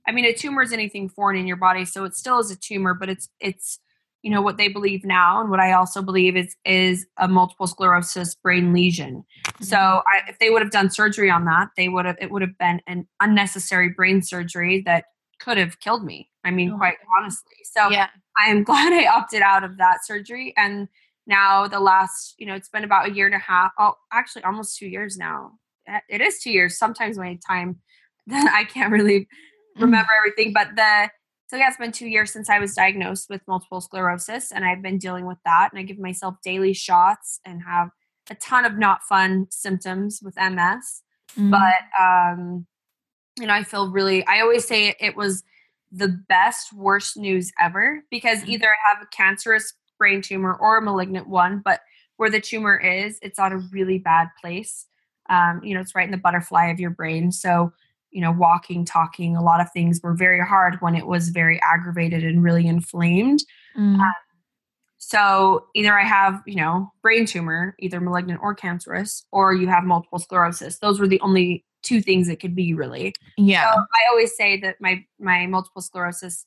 [0.07, 2.55] I mean, a tumor is anything foreign in your body, so it still is a
[2.55, 3.79] tumor, but it's it's
[4.21, 7.65] you know what they believe now, and what I also believe is is a multiple
[7.65, 9.23] sclerosis brain lesion.
[9.47, 9.63] Mm-hmm.
[9.63, 12.43] So I, if they would have done surgery on that, they would have it would
[12.43, 15.05] have been an unnecessary brain surgery that
[15.39, 16.29] could have killed me.
[16.45, 17.57] I mean, oh, quite honestly.
[17.63, 18.07] So yeah.
[18.37, 20.87] I am glad I opted out of that surgery, and
[21.27, 23.71] now the last you know it's been about a year and a half.
[23.77, 25.51] Oh, actually, almost two years now.
[26.09, 26.77] It is two years.
[26.77, 27.79] Sometimes my time,
[28.31, 29.27] I can't really
[29.75, 29.83] Mm-hmm.
[29.83, 30.53] remember everything.
[30.53, 31.09] But the
[31.47, 34.81] so yeah, it's been two years since I was diagnosed with multiple sclerosis, and I've
[34.81, 35.69] been dealing with that.
[35.71, 37.89] And I give myself daily shots and have
[38.29, 41.03] a ton of not fun symptoms with MS.
[41.37, 41.51] Mm-hmm.
[41.51, 42.65] But um,
[43.37, 44.25] you know, I feel really.
[44.25, 45.43] I always say it was
[45.97, 48.51] the best worst news ever because mm-hmm.
[48.51, 51.81] either I have a cancerous brain tumor or a malignant one, but
[52.17, 54.85] where the tumor is, it's on a really bad place.
[55.29, 57.31] Um, you know, it's right in the butterfly of your brain.
[57.31, 57.71] So
[58.15, 61.59] you know, walking, talking, a lot of things were very hard when it was very
[61.61, 63.43] aggravated and really inflamed.
[63.77, 63.99] Mm.
[63.99, 64.13] Um,
[64.99, 69.83] so either I have, you know, brain tumor, either malignant or cancerous, or you have
[69.83, 70.79] multiple sclerosis.
[70.79, 73.13] Those were the only two things it could be really.
[73.37, 73.73] Yeah.
[73.73, 76.45] So I always say that my my multiple sclerosis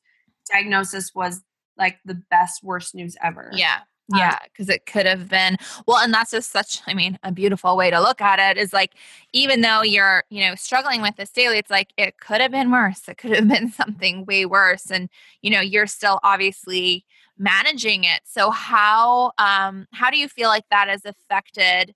[0.51, 1.42] diagnosis was
[1.77, 3.51] like the best worst news ever.
[3.55, 3.81] Yeah.
[4.11, 7.77] Yeah, because it could have been well, and that's just such, I mean, a beautiful
[7.77, 8.94] way to look at it is like,
[9.35, 12.70] even though you're, you know, struggling with this daily, it's like it could have been
[12.70, 13.07] worse.
[13.07, 14.90] It could have been something way worse.
[14.90, 15.11] And,
[15.42, 17.05] you know, you're still obviously
[17.37, 18.22] managing it.
[18.24, 21.94] So how um how do you feel like that has affected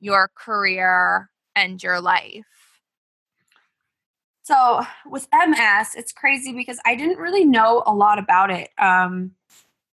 [0.00, 2.44] your career and your life?
[4.44, 8.70] So with MS, it's crazy because I didn't really know a lot about it.
[8.78, 9.32] Um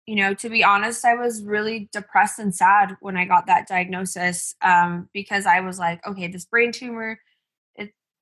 [0.07, 3.67] you know, to be honest, I was really depressed and sad when I got that
[3.67, 7.19] diagnosis um, because I was like, okay, this brain tumor,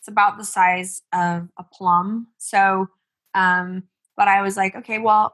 [0.03, 2.27] it's about the size of a plum.
[2.39, 2.89] So,
[3.35, 3.85] um,
[4.17, 5.33] but I was like, okay, well,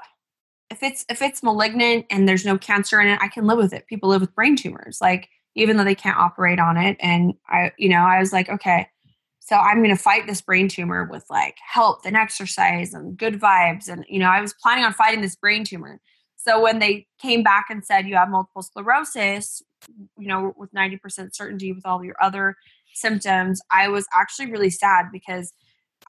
[0.70, 3.72] if it's if it's malignant and there's no cancer in it, I can live with
[3.72, 3.86] it.
[3.86, 6.98] People live with brain tumors, like even though they can't operate on it.
[7.00, 8.86] And I, you know, I was like, okay,
[9.48, 13.40] so I'm going to fight this brain tumor with like health and exercise and good
[13.40, 13.88] vibes.
[13.88, 16.02] And you know, I was planning on fighting this brain tumor.
[16.36, 19.62] So when they came back and said you have multiple sclerosis,
[20.18, 22.56] you know, with 90% certainty with all your other
[22.92, 25.54] symptoms, I was actually really sad because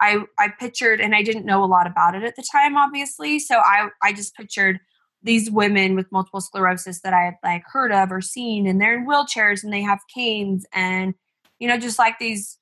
[0.01, 3.39] I I pictured and I didn't know a lot about it at the time obviously.
[3.39, 4.81] So I I just pictured
[5.23, 8.97] these women with multiple sclerosis that I had like heard of or seen and they're
[8.97, 11.13] in wheelchairs and they have canes and
[11.57, 12.57] you know just like these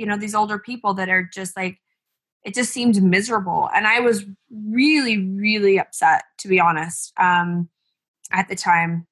[0.00, 1.78] you know these older people that are just like
[2.42, 3.68] it just seemed miserable.
[3.74, 7.68] And i was really really upset to be honest um,
[8.32, 9.06] at the time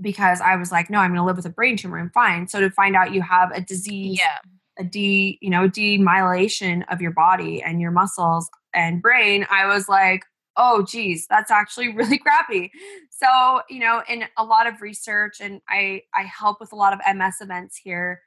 [0.00, 1.98] because i was like no i'm going to live with a brain tumor.
[1.98, 2.48] I'm fine.
[2.48, 4.38] So to find out you have a disease yeah.
[4.78, 9.88] a de you know demyelination of your body and your muscles and brain i was
[9.88, 10.24] like
[10.56, 12.72] oh geez that's actually really crappy.
[13.10, 16.92] So you know in a lot of research and i i help with a lot
[16.92, 18.20] of ms events here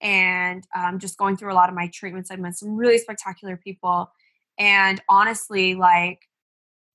[0.00, 2.30] and um, just going through a lot of my treatments.
[2.30, 4.10] I've met some really spectacular people.
[4.58, 6.20] And honestly, like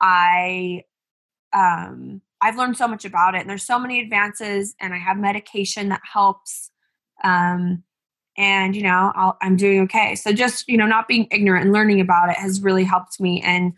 [0.01, 0.83] I
[1.53, 5.17] um I've learned so much about it and there's so many advances and I have
[5.17, 6.71] medication that helps.
[7.23, 7.83] Um
[8.37, 11.73] and you know i am doing okay so just you know not being ignorant and
[11.73, 13.73] learning about it has really helped me and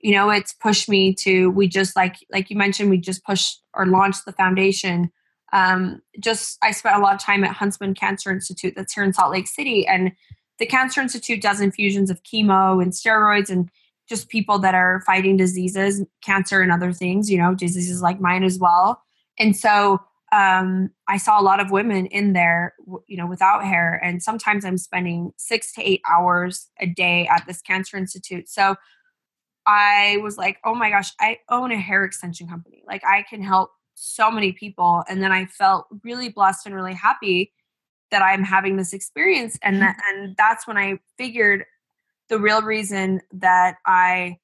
[0.00, 3.62] you know it's pushed me to we just like like you mentioned we just pushed
[3.72, 5.10] or launched the foundation
[5.54, 9.14] um, just I spent a lot of time at Huntsman Cancer Institute that's here in
[9.14, 10.12] Salt Lake City, and
[10.58, 13.70] the Cancer Institute does infusions of chemo and steroids and
[14.08, 18.44] just people that are fighting diseases, cancer and other things, you know, diseases like mine
[18.44, 19.00] as well.
[19.38, 19.98] And so
[20.32, 22.74] um, I saw a lot of women in there,
[23.06, 24.00] you know, without hair.
[24.02, 28.48] And sometimes I'm spending six to eight hours a day at this cancer institute.
[28.48, 28.76] So
[29.66, 32.82] I was like, oh my gosh, I own a hair extension company.
[32.86, 36.94] Like I can help so many people and then i felt really blessed and really
[36.94, 37.52] happy
[38.10, 41.64] that i'm having this experience and that and that's when i figured
[42.28, 44.36] the real reason that i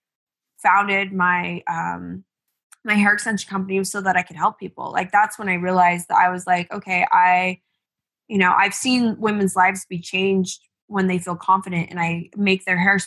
[0.59, 2.25] founded my um
[2.85, 4.91] my hair extension company was so that i could help people.
[4.93, 7.61] Like that's when i realized that i was like okay i
[8.29, 12.65] you know i've seen women's lives be changed when they feel confident and i make
[12.65, 12.99] their hair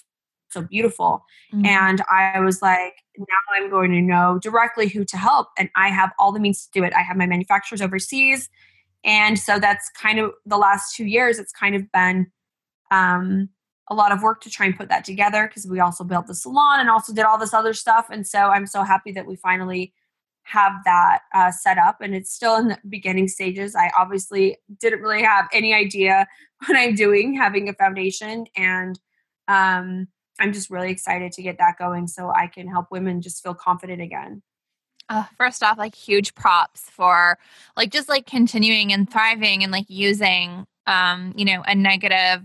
[0.53, 1.25] so beautiful.
[1.53, 1.65] Mm-hmm.
[1.65, 5.49] And I was like, now I'm going to know directly who to help.
[5.57, 6.93] And I have all the means to do it.
[6.93, 8.49] I have my manufacturers overseas.
[9.03, 12.27] And so that's kind of the last two years, it's kind of been
[12.91, 13.49] um,
[13.89, 16.35] a lot of work to try and put that together because we also built the
[16.35, 18.07] salon and also did all this other stuff.
[18.09, 19.93] And so I'm so happy that we finally
[20.43, 23.75] have that uh, set up and it's still in the beginning stages.
[23.75, 26.27] I obviously didn't really have any idea
[26.65, 28.99] what I'm doing having a foundation and
[29.47, 30.07] um,
[30.43, 33.53] I'm just really excited to get that going so I can help women just feel
[33.53, 34.41] confident again.
[35.07, 37.37] Uh, first off, like huge props for
[37.77, 42.41] like just like continuing and thriving and like using, um, you know, a negative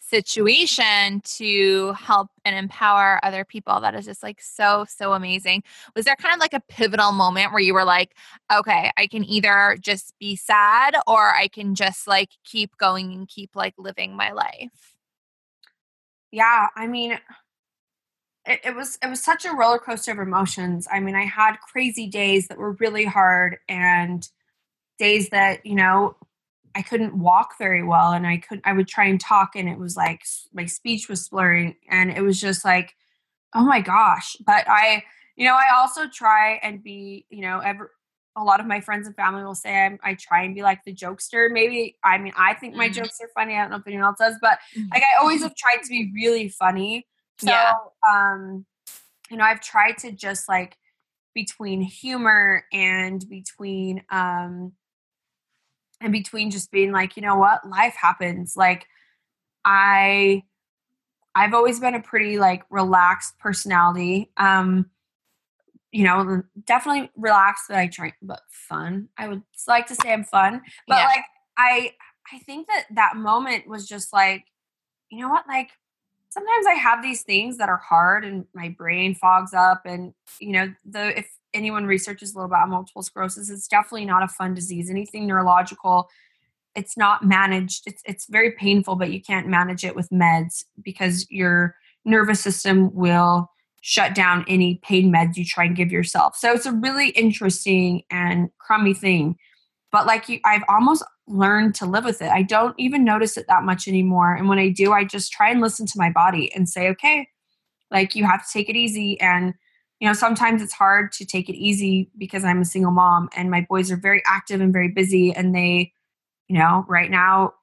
[0.00, 3.80] situation to help and empower other people.
[3.80, 5.62] That is just like so, so amazing.
[5.94, 8.16] Was there kind of like a pivotal moment where you were like,
[8.52, 13.28] okay, I can either just be sad or I can just like keep going and
[13.28, 14.95] keep like living my life?
[16.32, 17.18] Yeah, I mean,
[18.44, 20.86] it, it, was it was such a roller coaster of emotions.
[20.90, 24.28] I mean, I had crazy days that were really hard, and
[24.98, 26.16] days that you know
[26.74, 28.66] I couldn't walk very well, and I couldn't.
[28.66, 30.22] I would try and talk, and it was like
[30.52, 32.94] my speech was slurring, and it was just like,
[33.54, 34.36] oh my gosh.
[34.46, 35.02] But I,
[35.36, 37.92] you know, I also try and be, you know, ever
[38.36, 40.84] a lot of my friends and family will say I'm, i try and be like
[40.84, 41.50] the jokester.
[41.50, 42.92] Maybe I mean I think my mm.
[42.92, 43.54] jokes are funny.
[43.54, 44.88] I don't know if anyone else does, but mm.
[44.92, 47.06] like I always have tried to be really funny.
[47.38, 47.74] So yeah.
[48.08, 48.66] um,
[49.30, 50.76] you know, I've tried to just like
[51.34, 54.72] between humor and between um
[56.00, 58.54] and between just being like, you know what, life happens.
[58.56, 58.86] Like
[59.64, 60.42] I
[61.34, 64.30] I've always been a pretty like relaxed personality.
[64.36, 64.90] Um
[65.92, 69.08] you know, definitely relaxed that I drink, but fun.
[69.16, 71.06] I would like to say I'm fun, but yeah.
[71.06, 71.24] like
[71.56, 71.92] I,
[72.32, 74.44] I think that that moment was just like,
[75.10, 75.70] you know what, like
[76.28, 80.52] sometimes I have these things that are hard and my brain fogs up, and you
[80.52, 84.54] know, the if anyone researches a little about multiple sclerosis, it's definitely not a fun
[84.54, 84.90] disease.
[84.90, 86.08] Anything neurological,
[86.74, 87.84] it's not managed.
[87.86, 91.74] It's it's very painful, but you can't manage it with meds because your
[92.04, 93.50] nervous system will
[93.88, 96.34] shut down any pain meds you try and give yourself.
[96.34, 99.36] So it's a really interesting and crummy thing.
[99.92, 102.28] But like you, I've almost learned to live with it.
[102.28, 104.34] I don't even notice it that much anymore.
[104.34, 107.28] And when I do, I just try and listen to my body and say, okay,
[107.92, 109.20] like you have to take it easy.
[109.20, 109.54] And,
[110.00, 113.52] you know, sometimes it's hard to take it easy because I'm a single mom and
[113.52, 115.32] my boys are very active and very busy.
[115.32, 115.92] And they,
[116.48, 117.54] you know, right now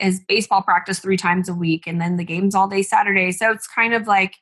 [0.00, 3.30] is baseball practice three times a week and then the games all day Saturday.
[3.30, 4.36] So it's kind of like,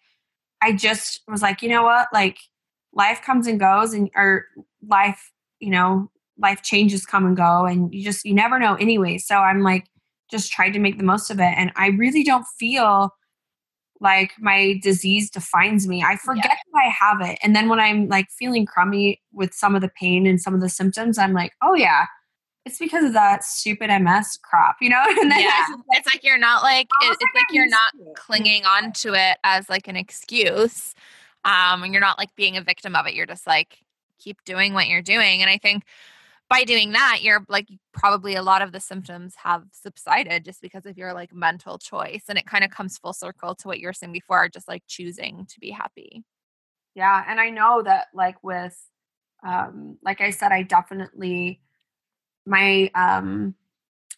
[0.62, 2.08] I just was like, you know what?
[2.12, 2.38] Like
[2.92, 4.46] life comes and goes and or
[4.86, 9.18] life, you know, life changes come and go and you just you never know anyway.
[9.18, 9.86] So I'm like
[10.30, 13.10] just tried to make the most of it and I really don't feel
[14.00, 16.02] like my disease defines me.
[16.02, 16.54] I forget yeah.
[16.72, 17.38] that I have it.
[17.42, 20.60] And then when I'm like feeling crummy with some of the pain and some of
[20.60, 22.06] the symptoms, I'm like, oh yeah,
[22.64, 25.02] it's because of that stupid MS crap, you know?
[25.08, 25.66] And then yeah.
[25.90, 29.88] it's like you're not like it's like you're not clinging on to it as like
[29.88, 30.94] an excuse.
[31.44, 33.14] Um, and you're not like being a victim of it.
[33.14, 33.78] You're just like
[34.18, 35.42] keep doing what you're doing.
[35.42, 35.84] And I think
[36.48, 40.86] by doing that, you're like probably a lot of the symptoms have subsided just because
[40.86, 42.24] of your like mental choice.
[42.28, 44.84] And it kind of comes full circle to what you were saying before, just like
[44.86, 46.22] choosing to be happy.
[46.94, 47.24] Yeah.
[47.26, 48.78] And I know that like with
[49.44, 51.60] um, like I said, I definitely
[52.46, 53.54] my um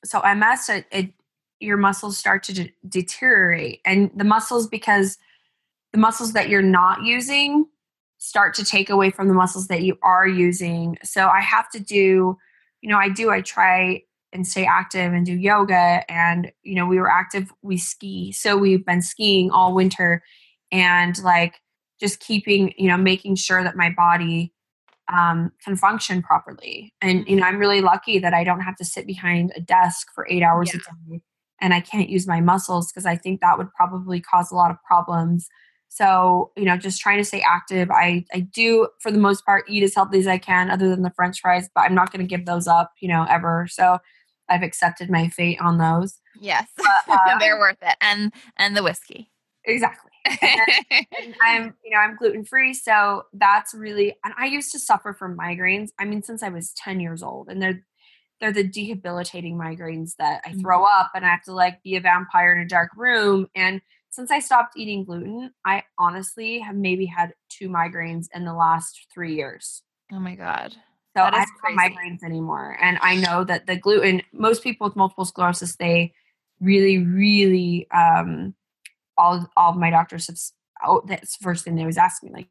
[0.05, 1.13] so ms it, it
[1.61, 3.81] your muscles start to de- deteriorate.
[3.85, 5.19] And the muscles because
[5.93, 7.67] the muscles that you're not using
[8.19, 10.97] start to take away from the muscles that you are using.
[11.03, 12.37] So i have to do
[12.81, 14.03] you know i do i try
[14.33, 18.33] and stay active and do yoga and you know we were active we ski.
[18.33, 20.23] So we've been skiing all winter
[20.73, 21.61] and like
[22.01, 24.54] just keeping you know making sure that my body
[25.13, 26.93] um, can function properly.
[27.01, 30.09] And you know, I'm really lucky that I don't have to sit behind a desk
[30.15, 30.81] for eight hours yeah.
[30.81, 31.21] a day,
[31.61, 34.71] and I can't use my muscles because I think that would probably cause a lot
[34.71, 35.49] of problems.
[35.89, 37.91] So you know, just trying to stay active.
[37.91, 41.03] I I do for the most part eat as healthy as I can, other than
[41.03, 43.69] the French fries, but I'm not going to give those up, you know, ever.
[43.71, 43.99] So
[44.49, 46.19] I've accepted my fate on those.
[46.41, 49.31] Yes, but, uh, they're worth it, and and the whiskey.
[49.65, 50.11] Exactly.
[50.27, 54.15] and I'm, you know, I'm gluten free, so that's really.
[54.25, 55.91] And I used to suffer from migraines.
[55.99, 57.85] I mean, since I was 10 years old, and they're
[58.41, 61.01] they're the debilitating migraines that I throw Mm-hmm.
[61.01, 63.47] up, and I have to like be a vampire in a dark room.
[63.55, 68.55] And since I stopped eating gluten, I honestly have maybe had two migraines in the
[68.55, 69.83] last three years.
[70.13, 70.75] oh my god.
[71.17, 72.77] So That I don't have migraines anymore.
[72.81, 76.13] And I know that the gluten, most people with multiple sclerosis, they
[76.61, 78.55] really, really, um,
[79.17, 80.39] all, all of my doctors have,
[80.87, 82.49] oh, that's the first thing they always ask me, like,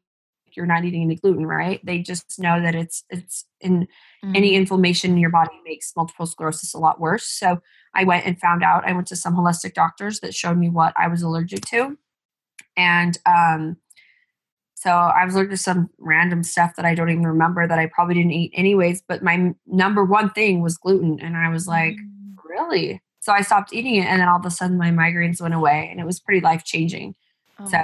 [0.56, 1.84] you're not eating any gluten, right?
[1.84, 3.88] They just know that it's, it's in
[4.34, 4.54] any Mhm.
[4.54, 7.26] inflammation in your body makes multiple sclerosis a lot worse.
[7.26, 7.60] So
[7.94, 10.94] I went and found out, I went to some holistic doctors that showed me what
[10.96, 11.98] I was allergic to.
[12.76, 13.76] And, um,
[14.76, 17.86] so I was allergic to some random stuff that I don't even remember that I
[17.86, 19.02] probably didn't eat anyways.
[19.02, 21.18] But my number one thing was gluten.
[21.20, 22.36] And I was like, Mm.
[22.44, 23.02] really?
[23.24, 24.04] So I stopped eating it.
[24.04, 26.62] And then all of a sudden my migraines went away and it was pretty life
[26.62, 27.14] changing.
[27.58, 27.78] Oh So.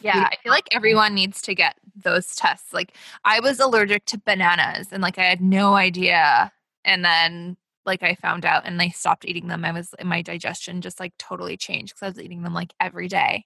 [0.00, 2.72] Yeah, I feel like everyone needs to get those tests.
[2.72, 6.50] Like I was allergic to bananas and like I had no idea.
[6.84, 7.56] And then
[7.86, 9.64] like I found out and I stopped eating them.
[9.64, 13.06] I was my digestion just like totally changed because I was eating them like every
[13.06, 13.44] day.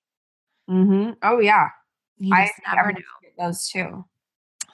[0.70, 1.12] Mm-hmm.
[1.22, 1.68] Oh, yeah.
[2.16, 2.98] You I never know.
[3.38, 4.06] those too.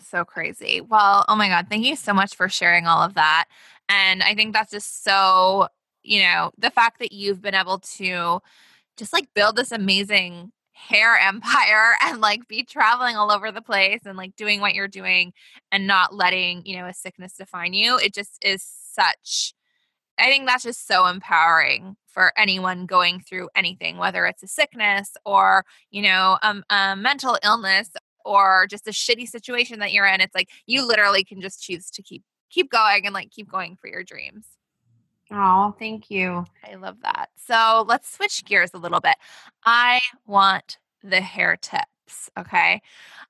[0.00, 0.80] So crazy.
[0.80, 1.66] Well, oh my God.
[1.68, 3.46] Thank you so much for sharing all of that.
[3.88, 5.68] And I think that's just so,
[6.03, 8.40] you know, the fact that you've been able to
[8.96, 14.00] just like build this amazing hair empire and like be traveling all over the place
[14.05, 15.32] and like doing what you're doing
[15.70, 17.98] and not letting, you know, a sickness define you.
[17.98, 19.55] It just is such,
[20.18, 25.16] I think that's just so empowering for anyone going through anything, whether it's a sickness
[25.24, 27.90] or, you know, um, a mental illness
[28.24, 30.20] or just a shitty situation that you're in.
[30.20, 33.76] It's like you literally can just choose to keep keep going and like keep going
[33.76, 34.46] for your dreams.
[35.33, 36.45] Oh, thank you.
[36.68, 37.30] I love that.
[37.37, 39.16] So let's switch gears a little bit.
[39.64, 42.28] I want the hair tips.
[42.39, 42.83] Okay.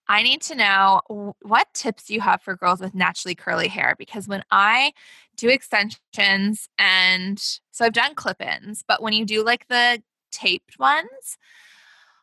[0.09, 4.28] I need to know what tips you have for girls with naturally curly hair because
[4.28, 4.92] when I
[5.36, 7.38] do extensions and
[7.70, 11.38] so I've done clip ins, but when you do like the taped ones,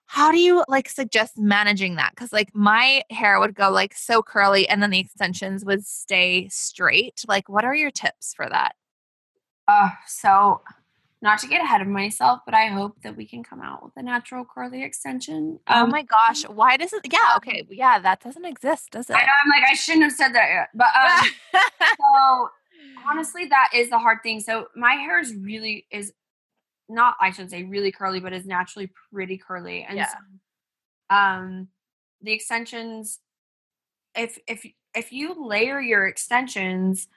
[0.08, 2.12] how do you like suggest managing that?
[2.16, 6.50] Because like my hair would go like so curly and then the extensions would stay
[6.50, 7.24] straight.
[7.28, 8.76] Like, what are your tips for that?
[9.70, 10.62] Uh, so
[11.22, 13.94] not to get ahead of myself, but I hope that we can come out with
[13.98, 15.60] a natural curly extension.
[15.68, 17.02] oh Um, my gosh, why does it?
[17.12, 19.16] Yeah, okay, yeah, that doesn't exist, does it?
[19.16, 21.62] I know I'm like I shouldn't have said that yet, but um,
[22.02, 22.50] so
[23.12, 24.40] honestly, that is the hard thing.
[24.40, 26.14] So my hair is really is
[26.88, 30.08] not I shouldn't say really curly, but is naturally pretty curly, and Yeah.
[30.10, 31.68] so, um,
[32.24, 33.20] the extensions,
[34.16, 34.66] if if
[34.96, 37.08] if you layer your extensions.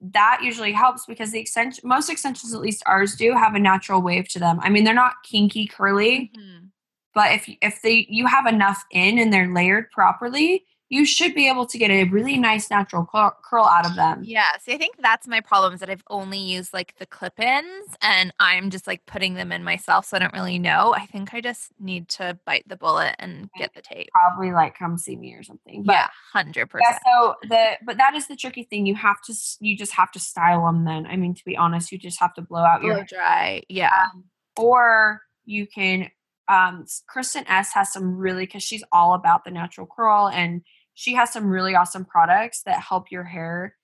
[0.00, 4.02] That usually helps because the extension, most extensions, at least ours, do have a natural
[4.02, 4.58] wave to them.
[4.60, 6.70] I mean, they're not kinky curly, Mhm.
[7.14, 11.48] but if if they you have enough in and they're layered properly, you should be
[11.48, 14.22] able to get a really nice natural curl, out of them.
[14.24, 17.40] Yeah, see, I think that's my problem is that I've only used like the clip
[17.40, 20.94] ins and I'm just like putting them in myself, so I don't really know.
[20.94, 24.08] I think I just need to bite the bullet and get the tape.
[24.12, 25.82] Probably like come see me or something.
[25.82, 26.66] But yeah, 100%.
[26.80, 28.86] yeah, so the but that is the tricky thing.
[28.86, 30.84] You have to you just have to style them.
[30.84, 33.62] Then I mean, to be honest, you just have to blow out your dry.
[33.68, 33.90] Yeah.
[34.14, 34.24] um,
[34.56, 36.10] or you can
[36.48, 40.62] um Kristin Ess has some really because she's all about the natural curl and
[40.96, 43.76] she has some really awesome products that help your hair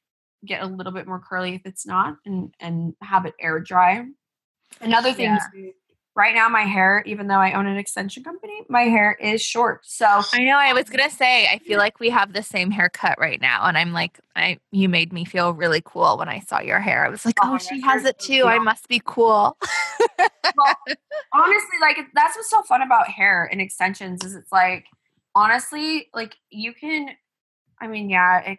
[0.45, 4.05] get a little bit more curly if it's not and and have it air dry
[4.81, 5.71] another thing Yeah.
[6.17, 9.87] right now my hair even though i own an extension company my hair is short
[9.87, 10.57] so I know.
[10.57, 11.47] I was gonna say.
[11.47, 14.59] I feel like we have the same haircut right now, and I'm like, I.
[14.71, 17.05] You made me feel really cool when I saw your hair.
[17.05, 18.45] I was like, Oh oh, she has it too.
[18.47, 19.57] I must be cool.
[20.19, 20.77] well,
[21.35, 24.87] honestly, like that's what's so fun about hair and extensions is it's like
[25.35, 27.09] honestly, like you can.
[27.81, 28.59] I mean, yeah, it,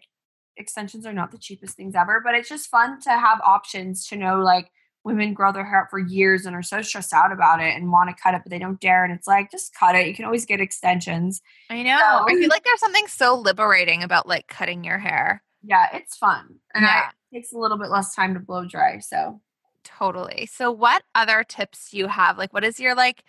[0.57, 4.17] extensions are not the cheapest things ever, but it's just fun to have options to
[4.17, 4.69] know like
[5.05, 7.91] women grow their hair out for years and are so stressed out about it and
[7.91, 9.03] want to cut it, but they don't dare.
[9.03, 10.07] And it's like just cut it.
[10.07, 11.41] You can always get extensions.
[11.69, 12.25] I know.
[12.27, 15.43] I feel like there's something so liberating about like cutting your hair.
[15.65, 17.09] Yeah, it's fun, and Yeah.
[17.31, 18.99] It takes a little bit less time to blow dry.
[18.99, 19.39] So
[19.83, 20.47] Totally.
[20.51, 22.37] So, what other tips do you have?
[22.37, 23.23] Like, what is your like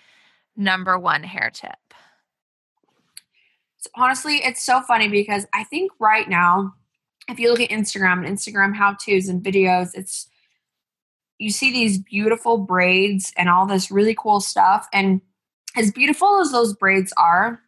[0.56, 1.76] number one hair tip?
[3.94, 6.74] Honestly, it's so funny because I think right now,
[7.28, 10.28] if you look at Instagram and Instagram how to's and videos, it's
[11.38, 14.86] you see these beautiful braids and all this really cool stuff.
[14.92, 15.20] And
[15.76, 17.60] as beautiful as those braids are,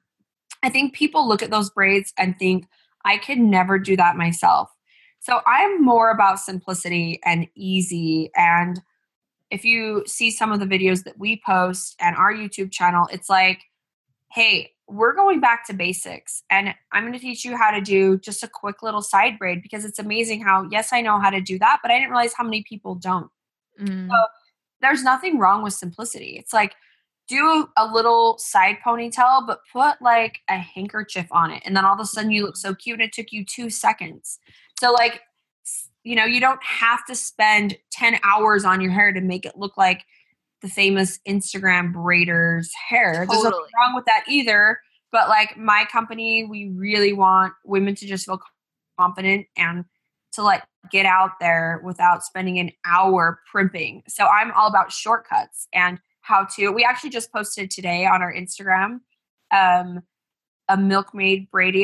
[0.62, 2.66] I think people look at those braids and think,
[3.04, 4.70] I could never do that myself.
[5.20, 8.30] So I'm more about simplicity and easy.
[8.36, 8.80] And
[9.50, 13.28] if you see some of the videos that we post and our YouTube channel, it's
[13.28, 13.62] like
[14.36, 18.18] hey, we're going back to basics and I'm going to teach you how to do
[18.18, 21.40] just a quick little side braid because it's amazing how, yes, I know how to
[21.40, 23.28] do that, but I didn't realize how many people don't.
[23.80, 24.08] Mm.
[24.08, 24.16] So
[24.80, 26.36] there's nothing wrong with simplicity.
[26.38, 26.74] It's like,
[27.28, 31.62] do a little side ponytail, but put like a handkerchief on it.
[31.66, 33.68] And then all of a sudden you look so cute and it took you two
[33.68, 34.38] seconds.
[34.78, 35.22] So, like,
[36.04, 39.56] you know, you don't have to spend 10 hours on your hair to make it
[39.56, 40.04] look like
[40.62, 43.26] the famous Instagram braider's hair.
[43.26, 43.26] Totally.
[43.26, 44.80] There's nothing wrong with that either.
[45.12, 48.40] But like my company, we really want women to just feel
[48.98, 49.84] confident and
[50.32, 54.02] to like get out there without spending an hour primping.
[54.08, 56.70] So I'm all about shortcuts and how to.
[56.70, 59.00] We actually just posted today on our Instagram
[59.52, 60.02] um,
[60.68, 61.76] a milkmaid braid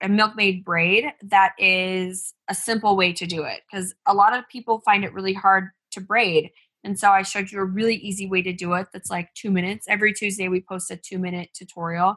[0.00, 4.48] a milkmaid braid that is a simple way to do it because a lot of
[4.48, 6.50] people find it really hard to braid
[6.88, 9.50] and so I showed you a really easy way to do it that's like two
[9.50, 9.86] minutes.
[9.90, 12.16] Every Tuesday, we post a two minute tutorial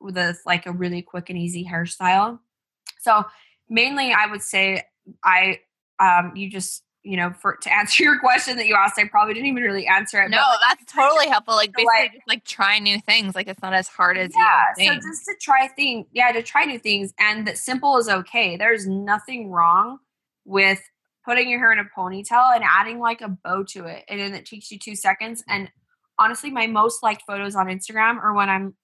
[0.00, 2.38] with a, like a really quick and easy hairstyle.
[3.00, 3.24] So
[3.68, 4.84] mainly, I would say
[5.24, 5.58] I,
[5.98, 9.34] um, you just, you know, for to answer your question that you asked, I probably
[9.34, 10.30] didn't even really answer it.
[10.30, 11.56] No, but, that's totally helpful.
[11.56, 13.34] Like basically, like, just like try new things.
[13.34, 14.62] Like it's not as hard as yeah.
[14.86, 18.56] So just to try things, yeah, to try new things, and that simple is okay.
[18.56, 19.98] There's nothing wrong
[20.44, 20.80] with
[21.24, 24.04] putting your hair in a ponytail and adding like a bow to it.
[24.08, 25.42] And then it takes you two seconds.
[25.48, 25.70] And
[26.18, 28.74] honestly, my most liked photos on Instagram are when I'm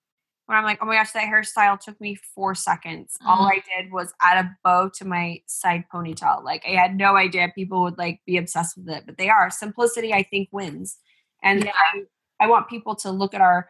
[0.47, 3.17] when I'm like, oh my gosh, that hairstyle took me four seconds.
[3.21, 3.27] Mm.
[3.27, 6.45] All I did was add a bow to my side ponytail.
[6.45, 9.51] Like I had no idea people would like be obsessed with it, but they are.
[9.51, 10.99] Simplicity, I think, wins.
[11.43, 11.73] And yeah.
[12.41, 13.69] I, I want people to look at our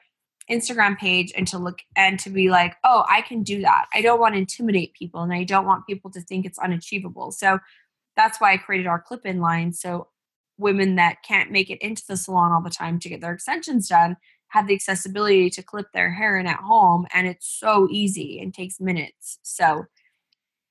[0.51, 3.87] Instagram page and to look and to be like, oh, I can do that.
[3.95, 7.33] I don't want to intimidate people and I don't want people to think it's unachievable.
[7.33, 7.59] So
[8.17, 9.73] that's why I created our clip in line.
[9.73, 10.09] So
[10.59, 13.89] women that can't make it into the salon all the time to get their extensions
[13.89, 14.17] done
[14.49, 17.07] have the accessibility to clip their hair in at home.
[17.13, 19.39] And it's so easy and takes minutes.
[19.43, 19.87] So,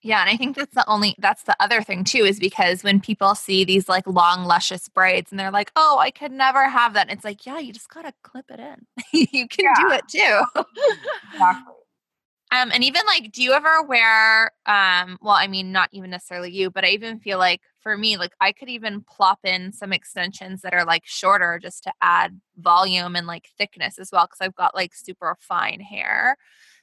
[0.02, 3.00] yeah, and I think that's the only that's the other thing too is because when
[3.00, 6.94] people see these like long luscious braids and they're like, "Oh, I could never have
[6.94, 8.86] that." it's like, "Yeah, you just got to clip it in.
[9.32, 9.74] you can yeah.
[9.80, 10.64] do it too."
[11.34, 11.75] exactly.
[12.52, 16.52] Um, and even like, do you ever wear, um, well, I mean, not even necessarily
[16.52, 19.92] you, but I even feel like for me, like I could even plop in some
[19.92, 24.28] extensions that are like shorter just to add volume and like thickness as well.
[24.28, 26.38] Cause I've got like super fine hair.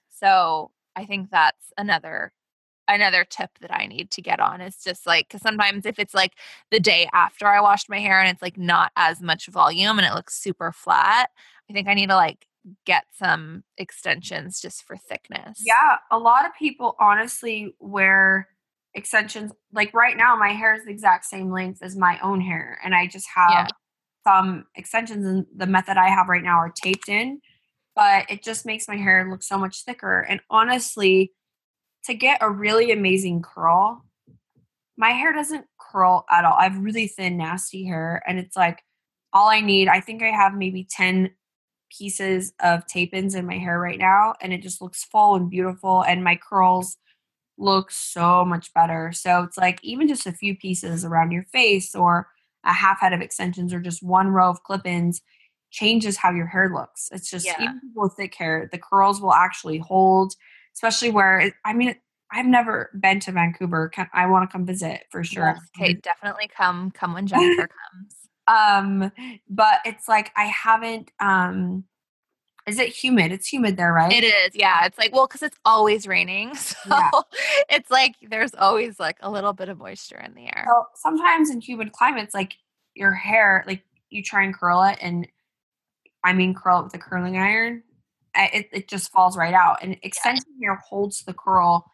[0.08, 2.32] So I think that's another
[2.88, 6.14] another tip that I need to get on is just like because sometimes if it's
[6.14, 6.32] like
[6.70, 10.06] the day after I washed my hair and it's like not as much volume and
[10.06, 11.30] it looks super flat,
[11.70, 12.46] I think I need to like
[12.86, 15.60] get some extensions just for thickness.
[15.64, 18.48] Yeah, a lot of people honestly wear
[18.94, 19.52] extensions.
[19.72, 22.94] Like right now, my hair is the exact same length as my own hair, and
[22.94, 23.66] I just have yeah.
[24.26, 25.26] some extensions.
[25.26, 27.40] And the method I have right now are taped in,
[27.94, 30.20] but it just makes my hair look so much thicker.
[30.20, 31.32] And honestly,
[32.04, 34.04] to get a really amazing curl,
[34.96, 36.54] my hair doesn't curl at all.
[36.58, 38.82] I have really thin, nasty hair, and it's like
[39.32, 39.88] all I need.
[39.88, 41.30] I think I have maybe 10
[41.96, 45.50] pieces of tape ins in my hair right now, and it just looks full and
[45.50, 46.96] beautiful, and my curls
[47.58, 49.12] look so much better.
[49.12, 52.28] So it's like even just a few pieces around your face or
[52.64, 55.20] a half head of extensions or just one row of clip ins
[55.70, 57.08] changes how your hair looks.
[57.12, 57.62] It's just yeah.
[57.62, 60.34] even with thick hair, the curls will actually hold,
[60.74, 61.94] especially where it, I mean,
[62.30, 63.90] I've never been to Vancouver.
[64.12, 65.54] I want to come visit for sure.
[65.54, 66.90] Yes, okay, definitely come.
[66.92, 68.21] Come when Jennifer comes.
[68.46, 69.12] Um,
[69.48, 71.84] but it's like I haven't um
[72.66, 73.32] is it humid?
[73.32, 74.12] It's humid there, right?
[74.12, 74.54] It is.
[74.54, 74.84] Yeah.
[74.86, 76.52] It's like, well, because it's always raining.
[76.62, 77.10] So yeah.
[77.68, 80.66] it's like there's always like a little bit of moisture in the air.
[80.68, 82.54] So sometimes in humid climates, like
[82.94, 85.28] your hair, like you try and curl it, and
[86.24, 87.82] I mean, curl it with a curling iron,
[88.34, 89.78] it, it just falls right out.
[89.82, 90.68] And extension yeah.
[90.68, 91.90] hair holds the curl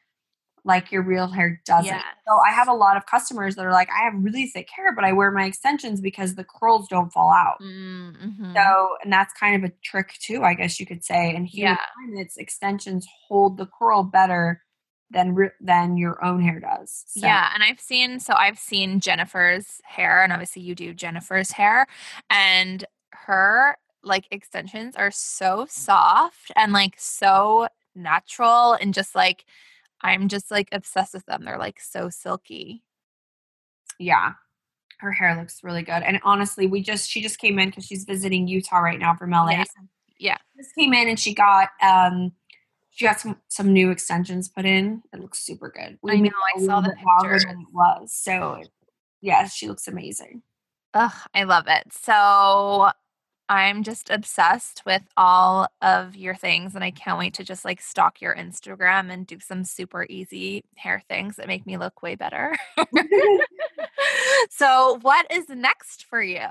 [0.68, 2.02] like your real hair doesn't.
[2.28, 4.94] So I have a lot of customers that are like, I have really thick hair,
[4.94, 7.56] but I wear my extensions because the curls don't fall out.
[7.60, 8.54] Mm-hmm.
[8.54, 11.34] So, and that's kind of a trick too, I guess you could say.
[11.34, 12.20] And here, yeah.
[12.20, 14.62] its extensions hold the curl better
[15.10, 17.04] than than your own hair does.
[17.08, 17.26] So.
[17.26, 21.86] Yeah, and I've seen so I've seen Jennifer's hair, and obviously you do Jennifer's hair,
[22.28, 29.46] and her like extensions are so soft and like so natural and just like
[30.02, 31.44] I'm just like obsessed with them.
[31.44, 32.82] They're like so silky.
[33.98, 34.32] Yeah.
[34.98, 36.02] Her hair looks really good.
[36.02, 39.30] And honestly, we just she just came in because she's visiting Utah right now from
[39.30, 39.50] LA.
[39.50, 39.64] Yeah.
[40.18, 40.36] yeah.
[40.56, 42.32] Just came in and she got um
[42.90, 45.02] she got some some new extensions put in.
[45.12, 45.98] It looks super good.
[46.02, 47.44] We I know I saw the pictures.
[47.44, 48.12] Than it was.
[48.12, 48.62] So
[49.20, 50.42] yeah, she looks amazing.
[50.94, 51.92] Ugh, I love it.
[51.92, 52.90] So
[53.48, 57.80] I'm just obsessed with all of your things and I can't wait to just like
[57.80, 62.14] stalk your Instagram and do some super easy hair things that make me look way
[62.14, 62.56] better.
[64.50, 66.46] so, what is next for you?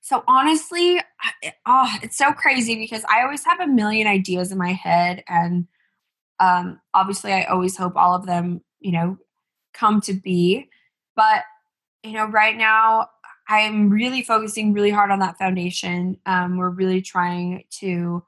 [0.00, 1.00] So honestly,
[1.64, 5.66] oh, it's so crazy because I always have a million ideas in my head and
[6.40, 9.16] um obviously I always hope all of them, you know,
[9.72, 10.68] come to be.
[11.16, 11.44] But
[12.02, 13.08] you know, right now
[13.48, 16.18] I'm really focusing really hard on that foundation.
[16.26, 18.24] Um, we're really trying to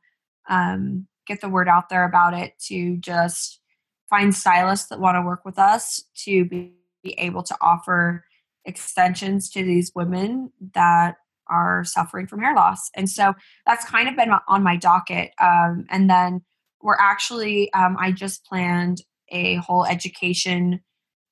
[0.48, 3.60] um, get the word out there about it to just
[4.08, 8.24] find stylists that want to work with us to be, be able to offer
[8.64, 11.16] extensions to these women that
[11.48, 12.90] are suffering from hair loss.
[12.94, 15.30] And so that's kind of been on my docket.
[15.40, 16.42] Um, and then
[16.82, 20.80] we're actually, um, I just planned a whole education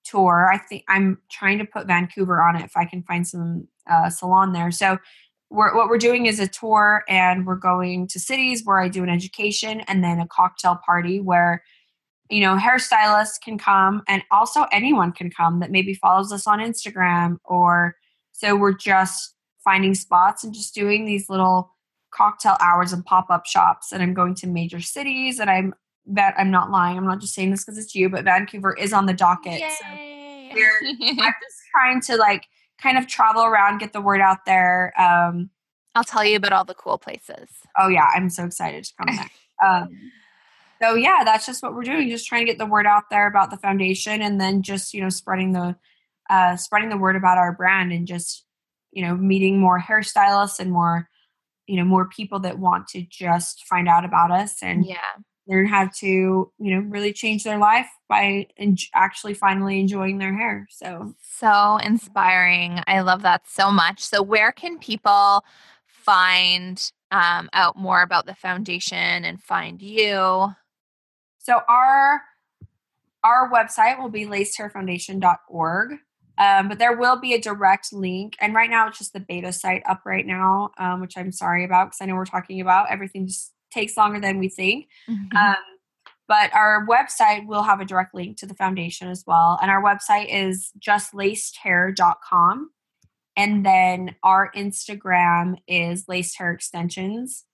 [0.04, 0.50] tour.
[0.52, 4.10] I think I'm trying to put Vancouver on it if I can find some uh,
[4.10, 4.70] salon there.
[4.70, 4.98] So
[5.50, 9.02] we're, what we're doing is a tour and we're going to cities where I do
[9.02, 11.62] an education and then a cocktail party where
[12.30, 16.58] you know hairstylists can come and also anyone can come that maybe follows us on
[16.58, 17.96] Instagram or
[18.32, 21.70] so we're just finding spots and just doing these little
[22.12, 25.74] cocktail hours and pop-up shops and I'm going to major cities and I'm
[26.06, 26.96] that I'm not lying.
[26.96, 29.60] I'm not just saying this because it's you, but Vancouver is on the docket.
[29.60, 29.70] Yay.
[29.80, 32.46] So I'm just trying to like
[32.78, 34.92] kind of travel around, get the word out there.
[35.00, 35.50] Um,
[35.94, 37.48] I'll tell you about all the cool places.
[37.78, 39.32] Oh yeah, I'm so excited to come back.
[39.64, 39.88] Um,
[40.82, 42.10] so yeah, that's just what we're doing.
[42.10, 45.00] Just trying to get the word out there about the foundation, and then just you
[45.00, 45.76] know spreading the
[46.28, 48.44] uh, spreading the word about our brand, and just
[48.92, 51.08] you know meeting more hairstylists and more
[51.66, 54.96] you know more people that want to just find out about us and yeah
[55.46, 60.34] learn how to you know really change their life by en- actually finally enjoying their
[60.34, 61.14] hair so.
[61.22, 62.80] So inspiring.
[62.86, 64.00] I love that so much.
[64.00, 65.44] So where can people
[65.86, 70.54] find um, out more about the foundation and find you?
[71.38, 72.22] So our
[73.22, 75.98] our website will be lacedhairfoundation.org
[76.36, 79.52] um, but there will be a direct link and right now it's just the beta
[79.52, 82.90] site up right now um, which i'm sorry about because i know we're talking about
[82.90, 84.88] everything just takes longer than we think.
[85.08, 85.36] Mm-hmm.
[85.36, 85.56] Um,
[86.26, 89.58] but our website will have a direct link to the foundation as well.
[89.60, 92.70] And our website is justlacedhair.com.
[93.36, 97.44] And then our Instagram is laced hair extensions.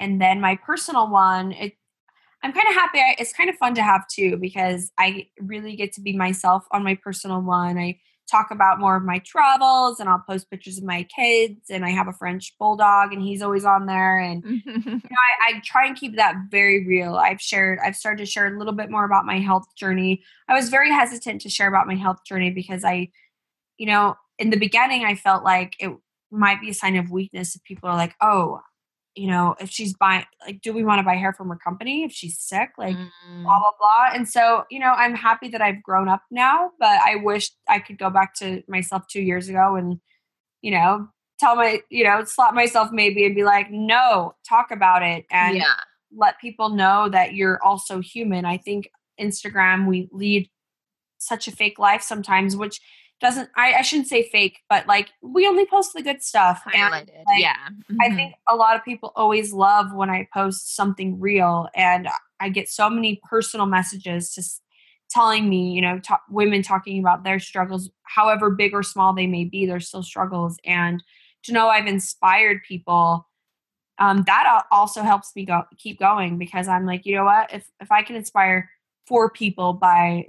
[0.00, 1.74] And then my personal one, it,
[2.42, 2.98] I'm kind of happy.
[2.98, 6.66] I, it's kind of fun to have too because I really get to be myself
[6.72, 7.78] on my personal one.
[7.78, 7.98] I
[8.30, 11.90] talk about more of my travels and I'll post pictures of my kids and I
[11.90, 15.86] have a French bulldog and he's always on there and you know, I, I, try
[15.86, 17.16] and keep that very real.
[17.16, 20.22] I've shared I've started to share a little bit more about my health journey.
[20.48, 23.08] I was very hesitant to share about my health journey because I
[23.78, 25.90] you know in the beginning I felt like it
[26.30, 28.60] might be a sign of weakness if people are like, "Oh,
[29.18, 32.04] you know, if she's buying, like, do we want to buy hair from her company
[32.04, 32.70] if she's sick?
[32.78, 33.42] Like, mm.
[33.42, 34.08] blah, blah, blah.
[34.14, 37.80] And so, you know, I'm happy that I've grown up now, but I wish I
[37.80, 39.98] could go back to myself two years ago and,
[40.62, 41.08] you know,
[41.40, 45.56] tell my, you know, slap myself maybe and be like, no, talk about it and
[45.56, 45.74] yeah.
[46.16, 48.44] let people know that you're also human.
[48.44, 48.88] I think
[49.20, 50.48] Instagram, we lead
[51.18, 52.80] such a fake life sometimes, which
[53.20, 56.62] doesn't I, I shouldn't say fake, but like we only post the good stuff.
[56.66, 57.10] Highlighted.
[57.14, 57.56] And, like, yeah.
[57.90, 57.96] Mm-hmm.
[58.00, 62.08] I think a lot of people always love when I post something real and
[62.40, 64.62] I get so many personal messages just
[65.10, 69.26] telling me, you know, talk, women talking about their struggles, however big or small they
[69.26, 70.58] may be, they're still struggles.
[70.64, 71.02] And
[71.44, 73.26] to know I've inspired people,
[73.98, 77.68] um, that also helps me go keep going because I'm like, you know what, if
[77.80, 78.70] if I can inspire
[79.06, 80.26] four people by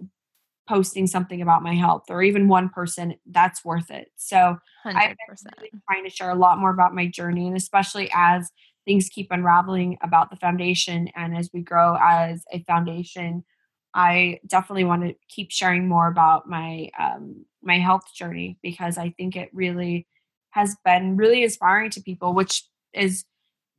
[0.69, 4.09] posting something about my health or even one person, that's worth it.
[4.15, 5.15] So i am
[5.57, 8.49] really trying to share a lot more about my journey and especially as
[8.85, 13.43] things keep unraveling about the foundation and as we grow as a foundation,
[13.93, 19.13] I definitely want to keep sharing more about my um, my health journey because I
[19.17, 20.07] think it really
[20.51, 22.63] has been really inspiring to people, which
[22.93, 23.25] is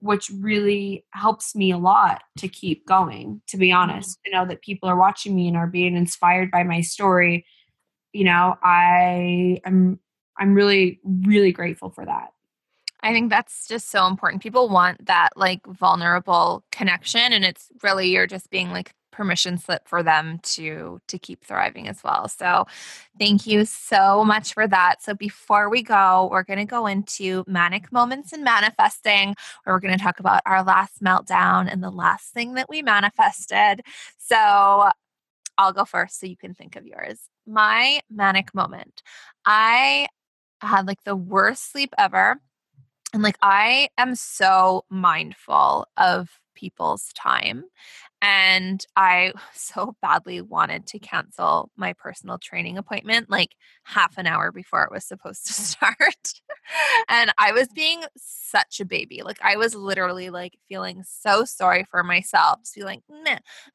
[0.01, 3.79] which really helps me a lot to keep going to be mm-hmm.
[3.79, 4.19] honest.
[4.25, 7.47] You know that people are watching me and are being inspired by my story.
[8.13, 10.01] You know i am
[10.37, 12.31] i'm really really grateful for that.
[13.03, 14.43] I think that's just so important.
[14.43, 19.87] People want that like vulnerable connection and it's really you're just being like permission slip
[19.89, 22.29] for them to to keep thriving as well.
[22.29, 22.67] So
[23.19, 25.03] thank you so much for that.
[25.03, 29.35] So before we go, we're going to go into manic moments and manifesting
[29.65, 32.83] where we're going to talk about our last meltdown and the last thing that we
[32.83, 33.83] manifested.
[34.19, 34.89] So
[35.59, 37.21] I'll go first so you can think of yours.
[37.47, 39.03] My manic moment.
[39.47, 40.09] I
[40.61, 42.41] had like the worst sleep ever
[43.13, 47.65] And like I am so mindful of people's time
[48.23, 54.53] and I so badly wanted to cancel my personal training appointment like half an hour
[54.53, 56.33] before it was supposed to start.
[57.09, 59.23] and I was being such a baby.
[59.25, 62.61] Like I was literally like feeling so sorry for myself.
[62.61, 63.01] Just be like,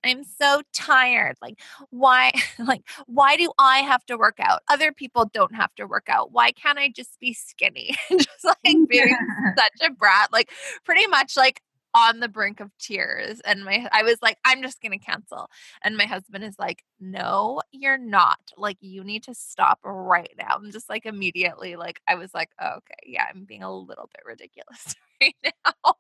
[0.04, 1.36] I'm so tired.
[1.42, 4.62] Like, why like why do I have to work out?
[4.70, 6.32] Other people don't have to work out.
[6.32, 7.96] Why can't I just be skinny?
[8.12, 9.18] just like being
[9.58, 10.32] such a brat.
[10.32, 10.52] Like
[10.84, 11.62] pretty much like
[11.96, 15.50] on the brink of tears and my I was like I'm just going to cancel
[15.82, 20.58] and my husband is like no you're not like you need to stop right now
[20.58, 24.10] and just like immediately like I was like oh, okay yeah I'm being a little
[24.14, 25.94] bit ridiculous right now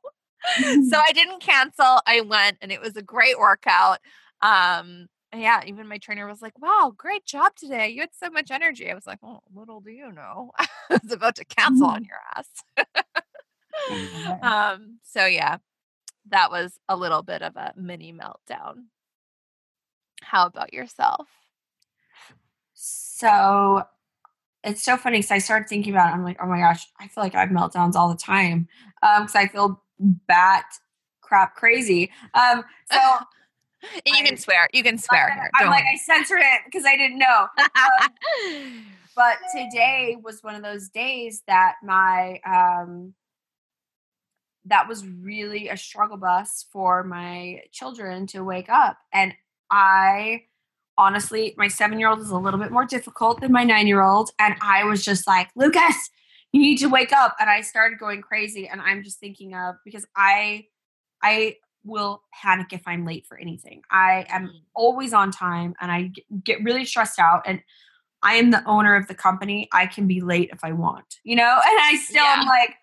[0.90, 4.00] so I didn't cancel I went and it was a great workout
[4.42, 7.90] um yeah, even my trainer was like, "Wow, great job today!
[7.90, 11.12] You had so much energy." I was like, "Oh, little do you know, I was
[11.12, 12.48] about to cancel on your ass."
[14.42, 15.58] um, so yeah,
[16.30, 18.86] that was a little bit of a mini meltdown.
[20.22, 21.28] How about yourself?
[22.74, 23.84] So
[24.64, 26.14] it's so funny because I started thinking about it.
[26.14, 28.68] I'm like, oh my gosh, I feel like I have meltdowns all the time
[29.00, 30.66] because um, I feel bat
[31.22, 32.12] crap crazy.
[32.34, 33.00] Um, so
[34.06, 34.68] you I, can swear.
[34.74, 35.50] You can swear.
[35.56, 37.48] I'm like, I censored it because I didn't know.
[37.60, 43.14] Um, but today was one of those days that my um,
[44.66, 48.98] that was really a struggle bus for my children to wake up.
[49.14, 49.34] And
[49.72, 50.44] I
[50.98, 54.02] honestly, my seven year old is a little bit more difficult than my nine year
[54.02, 54.32] old.
[54.40, 56.10] And I was just like, Lucas,
[56.52, 57.36] you need to wake up.
[57.40, 58.68] And I started going crazy.
[58.68, 60.66] And I'm just thinking of because I,
[61.22, 63.82] I will panic if I'm late for anything.
[63.92, 64.52] I am mm.
[64.74, 66.12] always on time and I
[66.44, 67.44] get really stressed out.
[67.46, 67.62] And
[68.24, 69.70] I am the owner of the company.
[69.72, 71.44] I can be late if I want, you know?
[71.44, 72.40] And I still yeah.
[72.40, 72.76] am like,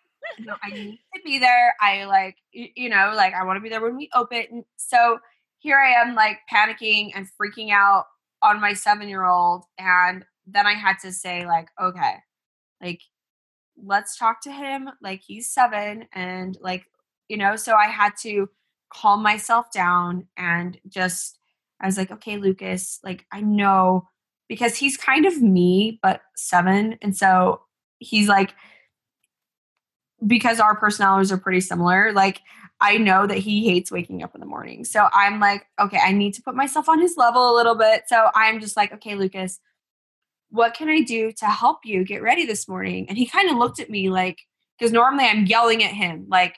[0.47, 1.75] know, I need to be there.
[1.81, 4.65] I like, you know, like I want to be there when we open.
[4.77, 5.19] So
[5.59, 8.05] here I am, like panicking and freaking out
[8.43, 9.65] on my seven year old.
[9.79, 12.17] And then I had to say, like, okay,
[12.81, 13.01] like,
[13.83, 14.91] let's talk to him.
[15.01, 16.07] Like, he's seven.
[16.13, 16.85] And like,
[17.29, 18.49] you know, so I had to
[18.93, 21.39] calm myself down and just,
[21.81, 24.09] I was like, okay, Lucas, like, I know
[24.49, 26.99] because he's kind of me, but seven.
[27.01, 27.63] And so
[27.99, 28.55] he's like,
[30.27, 32.41] because our personalities are pretty similar, like
[32.81, 34.85] I know that he hates waking up in the morning.
[34.85, 38.05] So I'm like, okay, I need to put myself on his level a little bit.
[38.09, 39.61] So I'm just like, okay, Lucas,
[40.51, 43.09] what can I do to help you get ready this morning?
[43.09, 44.41] And he kind of looked at me like,
[44.79, 46.57] because normally I'm yelling at him, like,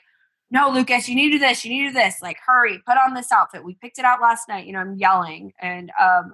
[0.51, 2.97] no, Lucas, you need to do this, you need to do this, like, hurry, put
[2.97, 3.63] on this outfit.
[3.63, 4.65] We picked it out last night.
[4.65, 5.53] You know, I'm yelling.
[5.59, 6.33] And um,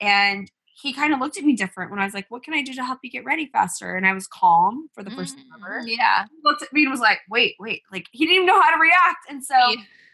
[0.00, 0.50] and
[0.80, 2.72] he kind of looked at me different when I was like, "What can I do
[2.74, 5.82] to help you get ready faster?" And I was calm for the first time ever.
[5.82, 8.46] Mm, yeah, he looked at me and was like, "Wait, wait!" Like he didn't even
[8.46, 9.26] know how to react.
[9.28, 9.56] And so,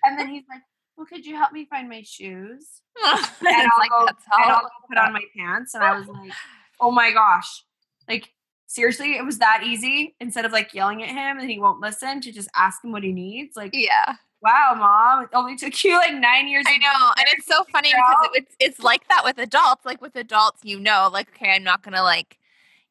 [0.04, 0.62] and then he's like,
[0.96, 4.68] "Well, could you help me find my shoes?" and I'll, like, go, and I'll go
[4.88, 5.74] put on my pants.
[5.74, 6.32] And I was like,
[6.80, 7.64] "Oh my gosh!"
[8.08, 8.30] Like
[8.66, 10.16] seriously, it was that easy.
[10.20, 13.04] Instead of like yelling at him and he won't listen, to just ask him what
[13.04, 13.56] he needs.
[13.56, 16.64] Like, yeah, wow, mom, it only took you like nine years.
[16.68, 17.12] I know.
[17.16, 19.84] And it's so funny because it's, it's like that with adults.
[19.84, 22.38] Like with adults, you know, like, okay, I'm not going to like,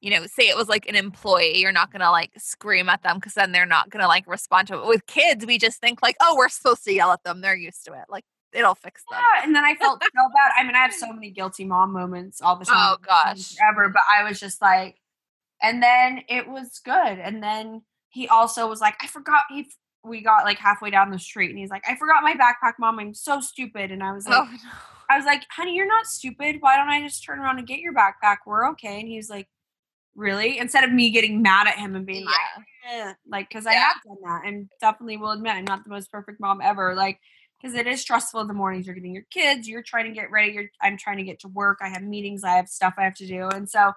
[0.01, 3.04] you know, say it was like an employee, you're not going to like scream at
[3.04, 4.88] them because then they're not going to like respond to it.
[4.88, 7.41] With kids, we just think like, oh, we're supposed to yell at them.
[7.41, 8.06] They're used to it.
[8.10, 9.20] Like, it'll fix them.
[9.20, 10.51] Yeah, and then I felt so bad.
[10.58, 12.76] I mean, I have so many guilty mom moments all the time.
[12.78, 13.56] Oh gosh.
[13.70, 14.97] Ever, but I was just like,
[15.62, 16.93] and then it was good.
[16.93, 19.68] And then he also was like, I forgot he
[20.04, 22.99] we got like halfway down the street and he's like, I forgot my backpack, mom.
[22.99, 23.91] I'm so stupid.
[23.91, 24.70] And I was like, oh, no.
[25.10, 26.58] I was like, honey, you're not stupid.
[26.60, 28.38] Why don't I just turn around and get your backpack?
[28.45, 28.99] We're okay.
[28.99, 29.47] And he's like,
[30.16, 30.60] really?
[30.60, 32.28] Instead of me getting mad at him and being yeah.
[32.58, 33.72] like, eh, like, cause yeah.
[33.72, 36.95] I have done that and definitely will admit I'm not the most perfect mom ever.
[36.95, 37.20] Like,
[37.62, 38.86] because it is stressful in the mornings.
[38.86, 40.51] You're getting your kids, you're trying to get ready.
[40.51, 41.80] You're, I'm trying to get to work.
[41.82, 43.47] I have meetings, I have stuff I have to do.
[43.47, 43.93] And so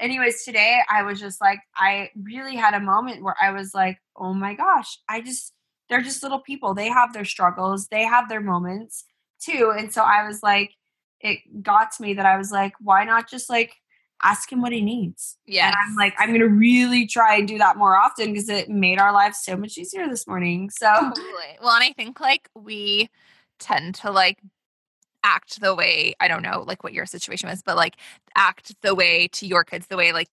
[0.00, 3.98] anyways, today I was just like, I really had a moment where I was like,
[4.16, 5.52] oh my gosh, I just,
[5.88, 6.74] they're just little people.
[6.74, 9.04] They have their struggles, they have their moments
[9.40, 9.72] too.
[9.76, 10.72] And so I was like,
[11.20, 13.74] it got to me that I was like, why not just like
[14.22, 15.36] ask him what he needs?
[15.46, 15.66] Yeah.
[15.66, 18.68] And I'm like, I'm going to really try and do that more often because it
[18.68, 20.70] made our lives so much easier this morning.
[20.70, 21.58] So, totally.
[21.62, 23.08] well, and I think like we
[23.58, 24.38] tend to like
[25.24, 27.96] act the way I don't know like what your situation was, but like
[28.36, 30.28] act the way to your kids the way like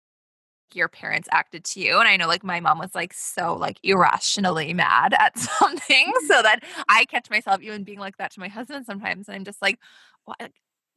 [0.73, 3.77] your parents acted to you and i know like my mom was like so like
[3.83, 8.47] irrationally mad at something so that i catch myself even being like that to my
[8.47, 9.77] husband sometimes and i'm just like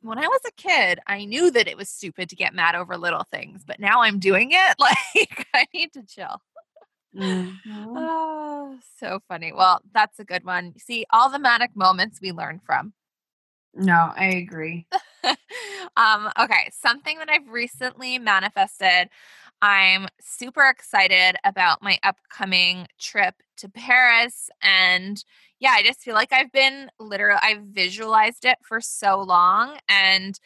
[0.02, 2.96] when i was a kid i knew that it was stupid to get mad over
[2.96, 6.40] little things but now i'm doing it like i need to chill
[7.16, 7.94] Mm-hmm.
[7.96, 9.52] Oh, so funny.
[9.52, 10.74] Well, that's a good one.
[10.78, 12.92] See, all the manic moments we learn from.
[13.76, 14.86] No, I agree.
[15.96, 19.08] um, okay, something that I've recently manifested.
[19.62, 24.50] I'm super excited about my upcoming trip to Paris.
[24.62, 25.24] And
[25.58, 29.78] yeah, I just feel like I've been literally, I've visualized it for so long.
[29.88, 30.38] And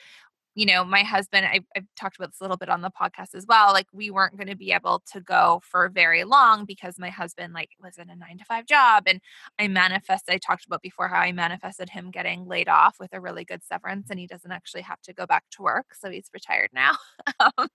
[0.58, 3.32] you know, my husband, I, I've talked about this a little bit on the podcast
[3.36, 3.72] as well.
[3.72, 7.54] Like, we weren't going to be able to go for very long because my husband,
[7.54, 9.04] like, was in a nine to five job.
[9.06, 9.20] And
[9.60, 13.20] I manifested, I talked about before how I manifested him getting laid off with a
[13.20, 15.94] really good severance and he doesn't actually have to go back to work.
[15.94, 16.96] So he's retired now.
[17.40, 17.68] Um,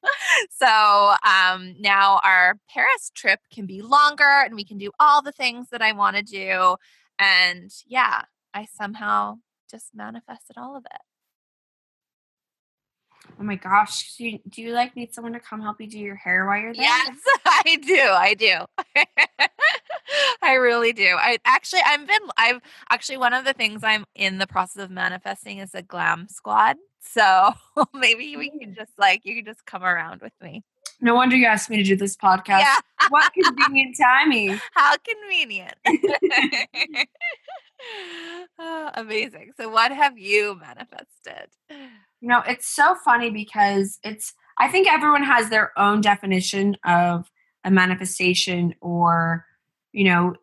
[0.49, 5.31] so um, now our Paris trip can be longer and we can do all the
[5.31, 6.75] things that I want to do.
[7.17, 8.23] And yeah,
[8.53, 9.35] I somehow
[9.71, 11.01] just manifested all of it.
[13.39, 14.15] Oh my gosh.
[14.17, 16.59] Do you, do you like need someone to come help you do your hair while
[16.59, 16.83] you're there?
[16.83, 17.99] Yes, I do.
[17.99, 18.65] I do.
[20.41, 21.15] I really do.
[21.17, 24.91] I actually I've been I've actually one of the things I'm in the process of
[24.91, 26.77] manifesting is a glam squad.
[27.01, 27.53] So
[27.93, 30.63] maybe we can just like you can just come around with me.
[31.01, 32.59] No wonder you asked me to do this podcast.
[32.59, 32.79] Yeah.
[33.09, 34.59] what convenient timing.
[34.73, 35.73] How convenient.
[38.59, 39.51] oh, amazing.
[39.57, 41.49] So what have you manifested?
[42.23, 47.29] You know, it's so funny because it's, I think everyone has their own definition of
[47.65, 49.45] a manifestation or,
[49.91, 50.35] you know,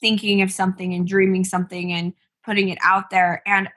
[0.00, 2.12] thinking of something and dreaming something and
[2.44, 3.42] putting it out there.
[3.48, 3.68] And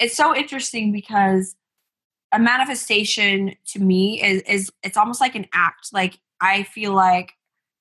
[0.00, 1.54] it's so interesting because
[2.32, 5.90] a manifestation to me is, is it's almost like an act.
[5.92, 7.34] Like I feel like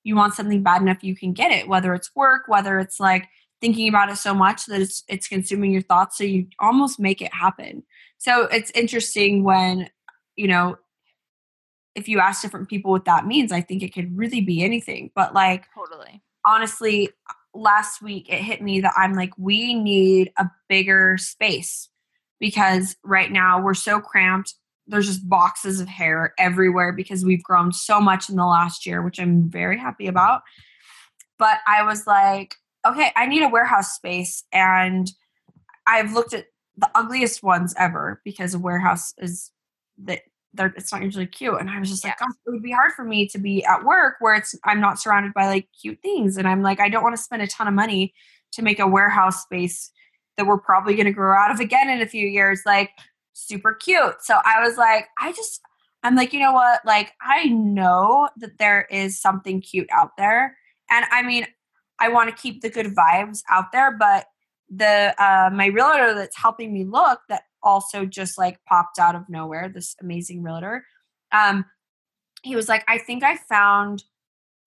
[0.03, 3.27] you want something bad enough you can get it, whether it's work, whether it's like
[3.61, 7.21] thinking about it so much that it's it's consuming your thoughts so you almost make
[7.21, 7.83] it happen.
[8.17, 9.89] So it's interesting when
[10.35, 10.77] you know
[11.97, 15.11] if you ask different people what that means i think it could really be anything
[15.15, 16.21] but like totally.
[16.45, 17.09] honestly
[17.53, 21.89] last week it hit me that i'm like we need a bigger space
[22.39, 24.53] because right now we're so cramped
[24.85, 29.01] there's just boxes of hair everywhere because we've grown so much in the last year
[29.01, 30.43] which i'm very happy about.
[31.39, 32.55] But i was like
[32.91, 34.43] okay, I need a warehouse space.
[34.51, 35.11] And
[35.85, 36.45] I've looked at
[36.77, 39.51] the ugliest ones ever because a warehouse is
[39.99, 40.21] that
[40.53, 41.59] they're it's not usually cute.
[41.59, 42.13] And I was just yeah.
[42.19, 44.99] like, it would be hard for me to be at work where it's I'm not
[44.99, 46.37] surrounded by like cute things.
[46.37, 48.13] And I'm like, I don't want to spend a ton of money
[48.53, 49.91] to make a warehouse space
[50.37, 52.91] that we're probably gonna grow out of again in a few years, like
[53.33, 54.21] super cute.
[54.21, 55.61] So I was like, I just
[56.03, 56.85] I'm like, you know what?
[56.85, 60.57] Like, I know that there is something cute out there.
[60.89, 61.47] And I mean,
[61.99, 64.25] I want to keep the good vibes out there, but
[64.69, 69.29] the uh, my realtor that's helping me look that also just like popped out of
[69.29, 69.69] nowhere.
[69.69, 70.85] This amazing realtor,
[71.31, 71.65] um,
[72.43, 74.03] he was like, I think I found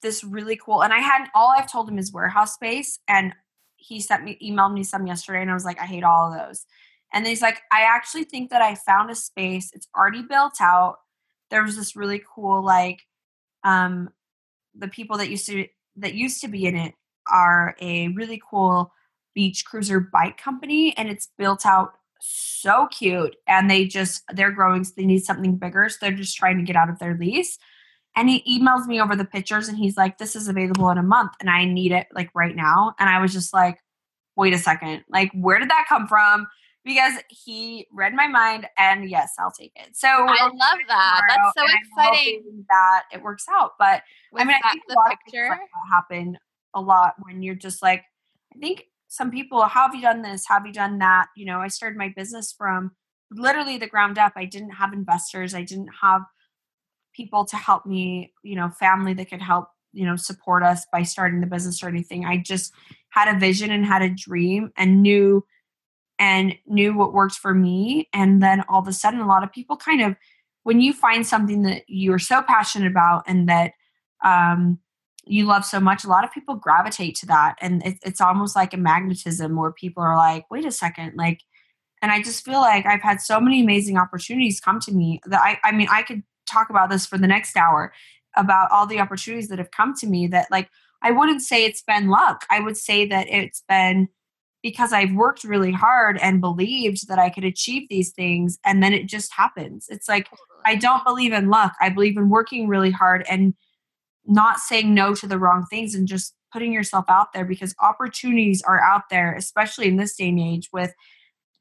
[0.03, 3.33] this really cool, and I hadn't all I've told him is warehouse space, and
[3.77, 6.39] he sent me emailed me some yesterday, and I was like, I hate all of
[6.39, 6.67] those.
[7.13, 9.71] And he's like, I actually think that I found a space.
[9.75, 10.97] It's already built out.
[11.51, 13.01] There was this really cool like
[13.65, 14.09] um
[14.75, 15.67] the people that used to
[15.97, 16.95] that used to be in it
[17.31, 18.93] are a really cool
[19.35, 24.85] beach cruiser bike company and it's built out so cute and they just they're growing
[24.85, 27.59] so they need something bigger so they're just trying to get out of their lease.
[28.17, 31.03] And he emails me over the pictures and he's like this is available in a
[31.03, 32.95] month and i need it like right now.
[32.99, 33.79] And i was just like
[34.37, 36.47] wait a second like where did that come from?
[36.83, 39.97] Because he read my mind and yes i'll take it.
[39.97, 41.21] So i love that.
[41.29, 42.67] That's so exciting.
[42.69, 44.03] that it works out but
[44.33, 45.59] Was i mean i think the picture?
[45.91, 46.37] happen
[46.75, 48.05] a lot when you're just like,
[48.55, 50.45] I think some people, how have you done this?
[50.47, 51.27] How have you done that?
[51.37, 52.93] You know, I started my business from
[53.31, 54.33] literally the ground up.
[54.37, 55.55] I didn't have investors.
[55.55, 56.23] I didn't have
[57.15, 61.03] people to help me, you know, family that could help, you know, support us by
[61.03, 62.25] starting the business or anything.
[62.25, 62.73] I just
[63.11, 65.45] had a vision and had a dream and knew
[66.19, 68.09] and knew what worked for me.
[68.13, 70.17] And then all of a sudden, a lot of people kind of,
[70.63, 73.73] when you find something that you're so passionate about and that
[74.23, 74.79] um,
[75.31, 77.55] you love so much, a lot of people gravitate to that.
[77.61, 81.41] And it, it's almost like a magnetism where people are like, wait a second, like,
[82.03, 85.41] and I just feel like I've had so many amazing opportunities come to me that
[85.41, 87.93] I, I mean, I could talk about this for the next hour
[88.37, 90.69] about all the opportunities that have come to me that, like,
[91.03, 92.45] I wouldn't say it's been luck.
[92.51, 94.09] I would say that it's been
[94.63, 98.59] because I've worked really hard and believed that I could achieve these things.
[98.65, 99.87] And then it just happens.
[99.89, 100.29] It's like,
[100.67, 101.75] I don't believe in luck.
[101.81, 103.55] I believe in working really hard and
[104.27, 108.63] not saying no to the wrong things and just putting yourself out there because opportunities
[108.63, 110.93] are out there especially in this day and age with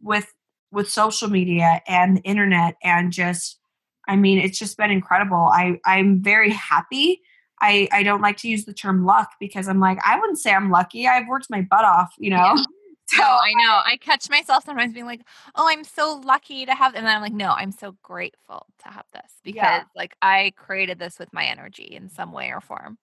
[0.01, 0.33] with
[0.71, 3.59] with social media and the internet and just
[4.07, 7.21] i mean it's just been incredible i i'm very happy
[7.61, 10.53] I, I don't like to use the term luck because I'm like, I wouldn't say
[10.53, 11.07] I'm lucky.
[11.07, 12.37] I've worked my butt off, you know?
[12.37, 12.63] Yeah.
[13.09, 13.81] So no, I know.
[13.83, 15.21] I catch myself sometimes being like,
[15.55, 18.89] "Oh, I'm so lucky to have," and then I'm like, "No, I'm so grateful to
[18.89, 19.83] have this because yeah.
[19.95, 22.99] like I created this with my energy in some way or form."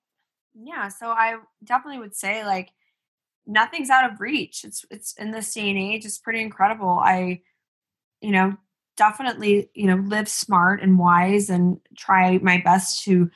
[0.54, 2.70] Yeah, so I definitely would say like
[3.46, 4.64] nothing's out of reach.
[4.64, 7.00] It's it's in this day and age, it's pretty incredible.
[7.02, 7.42] I,
[8.20, 8.56] you know,
[8.96, 13.30] definitely you know live smart and wise and try my best to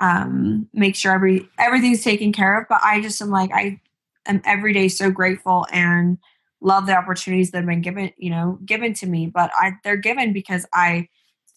[0.00, 2.66] um make sure every everything's taken care of.
[2.68, 3.80] But I just am like I
[4.26, 6.18] am every day so grateful and
[6.60, 9.26] love the opportunities that have been given, you know, given to me.
[9.26, 11.08] But I they're given because I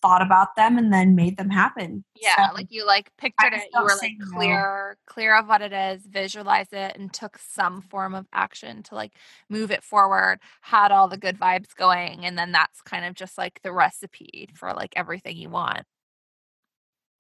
[0.02, 2.04] thought about them and then made them happen.
[2.16, 5.14] Yeah, so like you like pictured it, you were like clear, no.
[5.14, 9.14] clear of what it is, visualize it, and took some form of action to like
[9.50, 13.38] move it forward, had all the good vibes going, and then that's kind of just
[13.38, 15.86] like the recipe for like everything you want.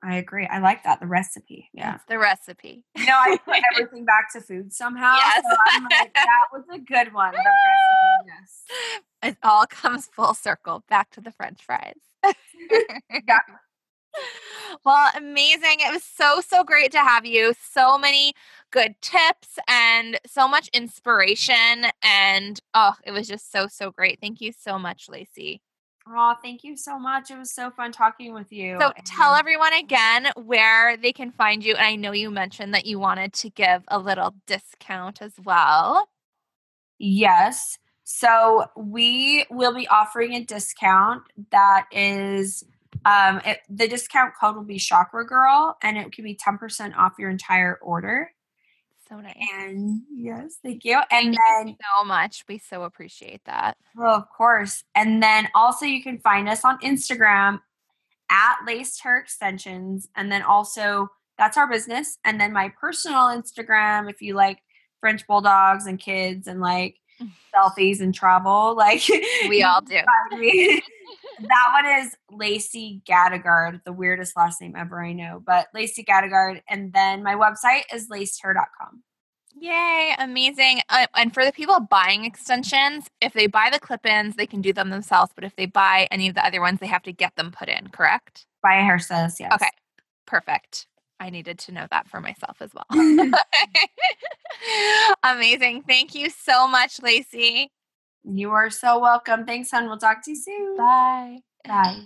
[0.02, 0.48] I agree.
[0.48, 1.00] I like that.
[1.02, 1.70] The recipe.
[1.74, 1.98] Yeah.
[2.08, 2.86] The recipe.
[2.96, 5.16] You know, I put everything back to food somehow.
[5.16, 5.44] Yes.
[5.50, 7.32] So I'm like, that was a good one.
[7.32, 8.64] The recipe, yes.
[9.22, 11.96] It all comes full circle back to the French fries.
[12.24, 13.40] yeah.
[14.86, 15.78] Well, amazing.
[15.80, 17.54] It was so, so great to have you.
[17.72, 18.34] So many
[18.72, 21.88] good tips and so much inspiration.
[22.02, 24.20] And oh, it was just so, so great.
[24.22, 25.62] Thank you so much, Lacey.
[26.12, 27.30] Oh, thank you so much.
[27.30, 28.78] It was so fun talking with you.
[28.80, 31.76] So tell everyone again where they can find you.
[31.76, 36.10] And I know you mentioned that you wanted to give a little discount as well.
[36.98, 37.78] Yes.
[38.04, 42.64] So we will be offering a discount that is
[43.06, 47.14] um it, the discount code will be chakra girl and it can be 10% off
[47.20, 48.32] your entire order
[49.10, 49.36] so nice.
[49.54, 51.00] And yes, thank you.
[51.12, 52.44] And thank then you so much.
[52.48, 53.78] We so appreciate that.
[53.98, 54.84] Oh, of course.
[54.96, 57.60] And then also you can find us on Instagram
[58.30, 60.08] at Laced Hair Extensions.
[60.16, 62.18] And then also that's our business.
[62.24, 64.60] And then my personal Instagram, if you like
[65.00, 66.98] French bulldogs and kids and like
[67.56, 69.02] selfies and travel, like
[69.50, 69.96] we all do.
[70.32, 76.62] that one is Lacey Gattagard, the weirdest last name ever I know, but Lacey Gattagard.
[76.70, 79.04] And then my website is lacedhair.com.
[79.60, 80.80] Yay, amazing.
[80.90, 84.62] Uh, and for the people buying extensions, if they buy the clip ins, they can
[84.62, 85.32] do them themselves.
[85.36, 87.68] But if they buy any of the other ones, they have to get them put
[87.68, 88.46] in, correct?
[88.64, 89.52] By a hair stylist, yes.
[89.54, 89.70] Okay,
[90.26, 90.88] perfect.
[91.20, 92.86] I needed to know that for myself as well.
[92.92, 93.34] Mm-hmm.
[95.24, 95.84] amazing.
[95.84, 97.72] Thank you so much, Lacey.
[98.24, 99.46] You are so welcome.
[99.46, 99.88] Thanks, hon.
[99.88, 100.78] We'll talk to you soon.
[100.78, 101.40] Bye.
[101.66, 102.06] Bye.